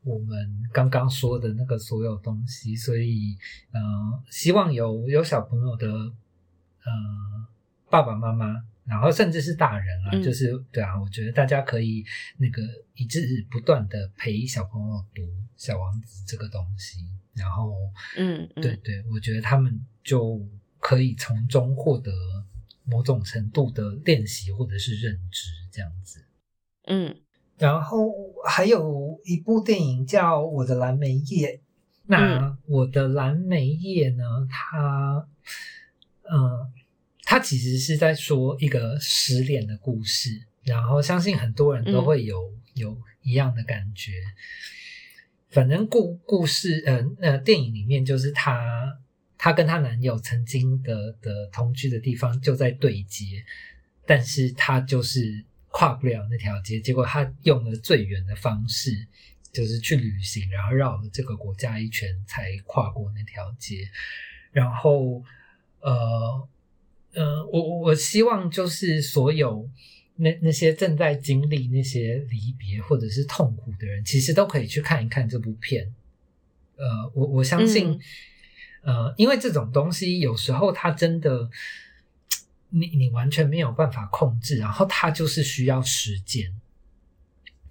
[0.02, 0.36] 我们
[0.70, 3.36] 刚刚说的那个所有东西，所以
[3.72, 3.80] 呃，
[4.30, 6.92] 希望有有小朋友的呃
[7.88, 12.04] 爸爸妈妈，然后甚至是大人啊，嗯就是对啊，我觉得大家可以
[12.36, 12.60] 那个
[12.96, 15.22] 一直不断的陪小朋友读
[15.56, 16.98] 《小王子》这个东西，
[17.32, 17.74] 然后。
[18.18, 20.38] 嗯，嗯对对，我觉得他们就
[20.84, 22.12] 可以从中获得
[22.84, 26.22] 某种程度的练习或者是认知，这样子。
[26.86, 27.16] 嗯
[27.56, 28.12] 然后
[28.46, 31.52] 还有一部电影叫《我的蓝莓叶》，
[32.04, 35.26] 那《我的蓝莓叶》呢，它，
[36.24, 36.70] 嗯，
[37.22, 44.12] 它其实是在说一个失恋的故事，然后相信很多人都会有、有一样的感觉。
[45.48, 48.98] 反正故故事，呃呃，电影里面就是她，
[49.44, 53.44] 她跟她男友曾经的的同居的地方就在对接，
[54.06, 59.06] 但是她就是跨不了那条街，结果她用了最远的方式，
[59.52, 63.86] 就是去旅行，然后绕了这个国家一圈才跨过那条街，
[64.50, 65.22] 然后，
[65.80, 66.48] 呃
[67.12, 69.68] 呃，我我希望就是所有
[70.16, 75.94] 那那些正在经历那些离别或者是痛苦的人，其实都可以去看一看这部片。
[76.76, 78.00] 呃，我我相信，
[78.84, 81.48] 呃，因为这种东西有时候它真的，
[82.70, 86.54] 你你完全没有办法控制，然后它就是需要时间，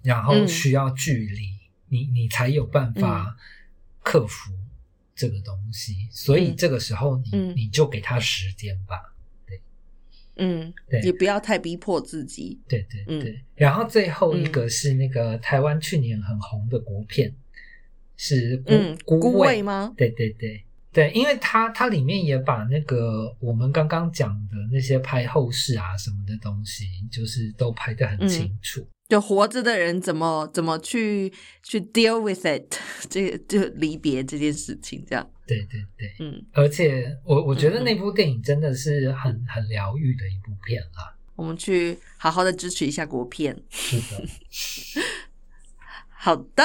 [0.02, 1.42] 然后需要距离，
[1.88, 3.36] 你你才有办法
[4.02, 4.52] 克服
[5.14, 6.08] 这个东西。
[6.10, 9.10] 所以这个时候，你你就给他时间吧。
[10.36, 12.60] 嗯，对，也不要太逼迫自己。
[12.68, 17.32] 对对对，然后最后一个是那个台湾去年很红的国片，
[18.16, 18.56] 是
[19.04, 19.94] 孤孤味吗？
[19.96, 28.86] 对对对对，因为它它里面也把那个我们刚刚讲的那些拍后事啊什么的东西，就是都拍得很清楚。
[29.08, 31.30] 就活着的人怎么怎么去
[31.62, 32.74] 去 deal with it，
[33.10, 35.28] 这个就离别这件事情，这样。
[35.46, 41.14] 对对对，嗯，而且我我觉得那部电影真的是很很疗愈的一部片啦。
[41.36, 43.60] 我们去好好的支持一下国片。
[43.68, 44.24] 是的。
[46.08, 46.64] 好的，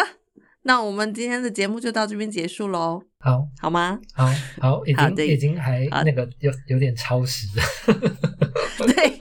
[0.69, 3.01] 那我们今天的节目就到这边结束喽。
[3.21, 3.99] 好，好吗？
[4.13, 4.27] 好
[4.61, 7.63] 好，已经已经还那个有有点超时了。
[8.85, 9.13] 对。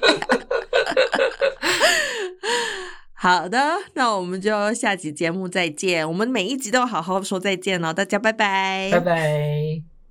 [3.14, 3.58] 好的，
[3.94, 6.06] 那我们就下集节目再见。
[6.06, 9.87] 我们每一集都好好说再见哦，大家拜拜，拜拜。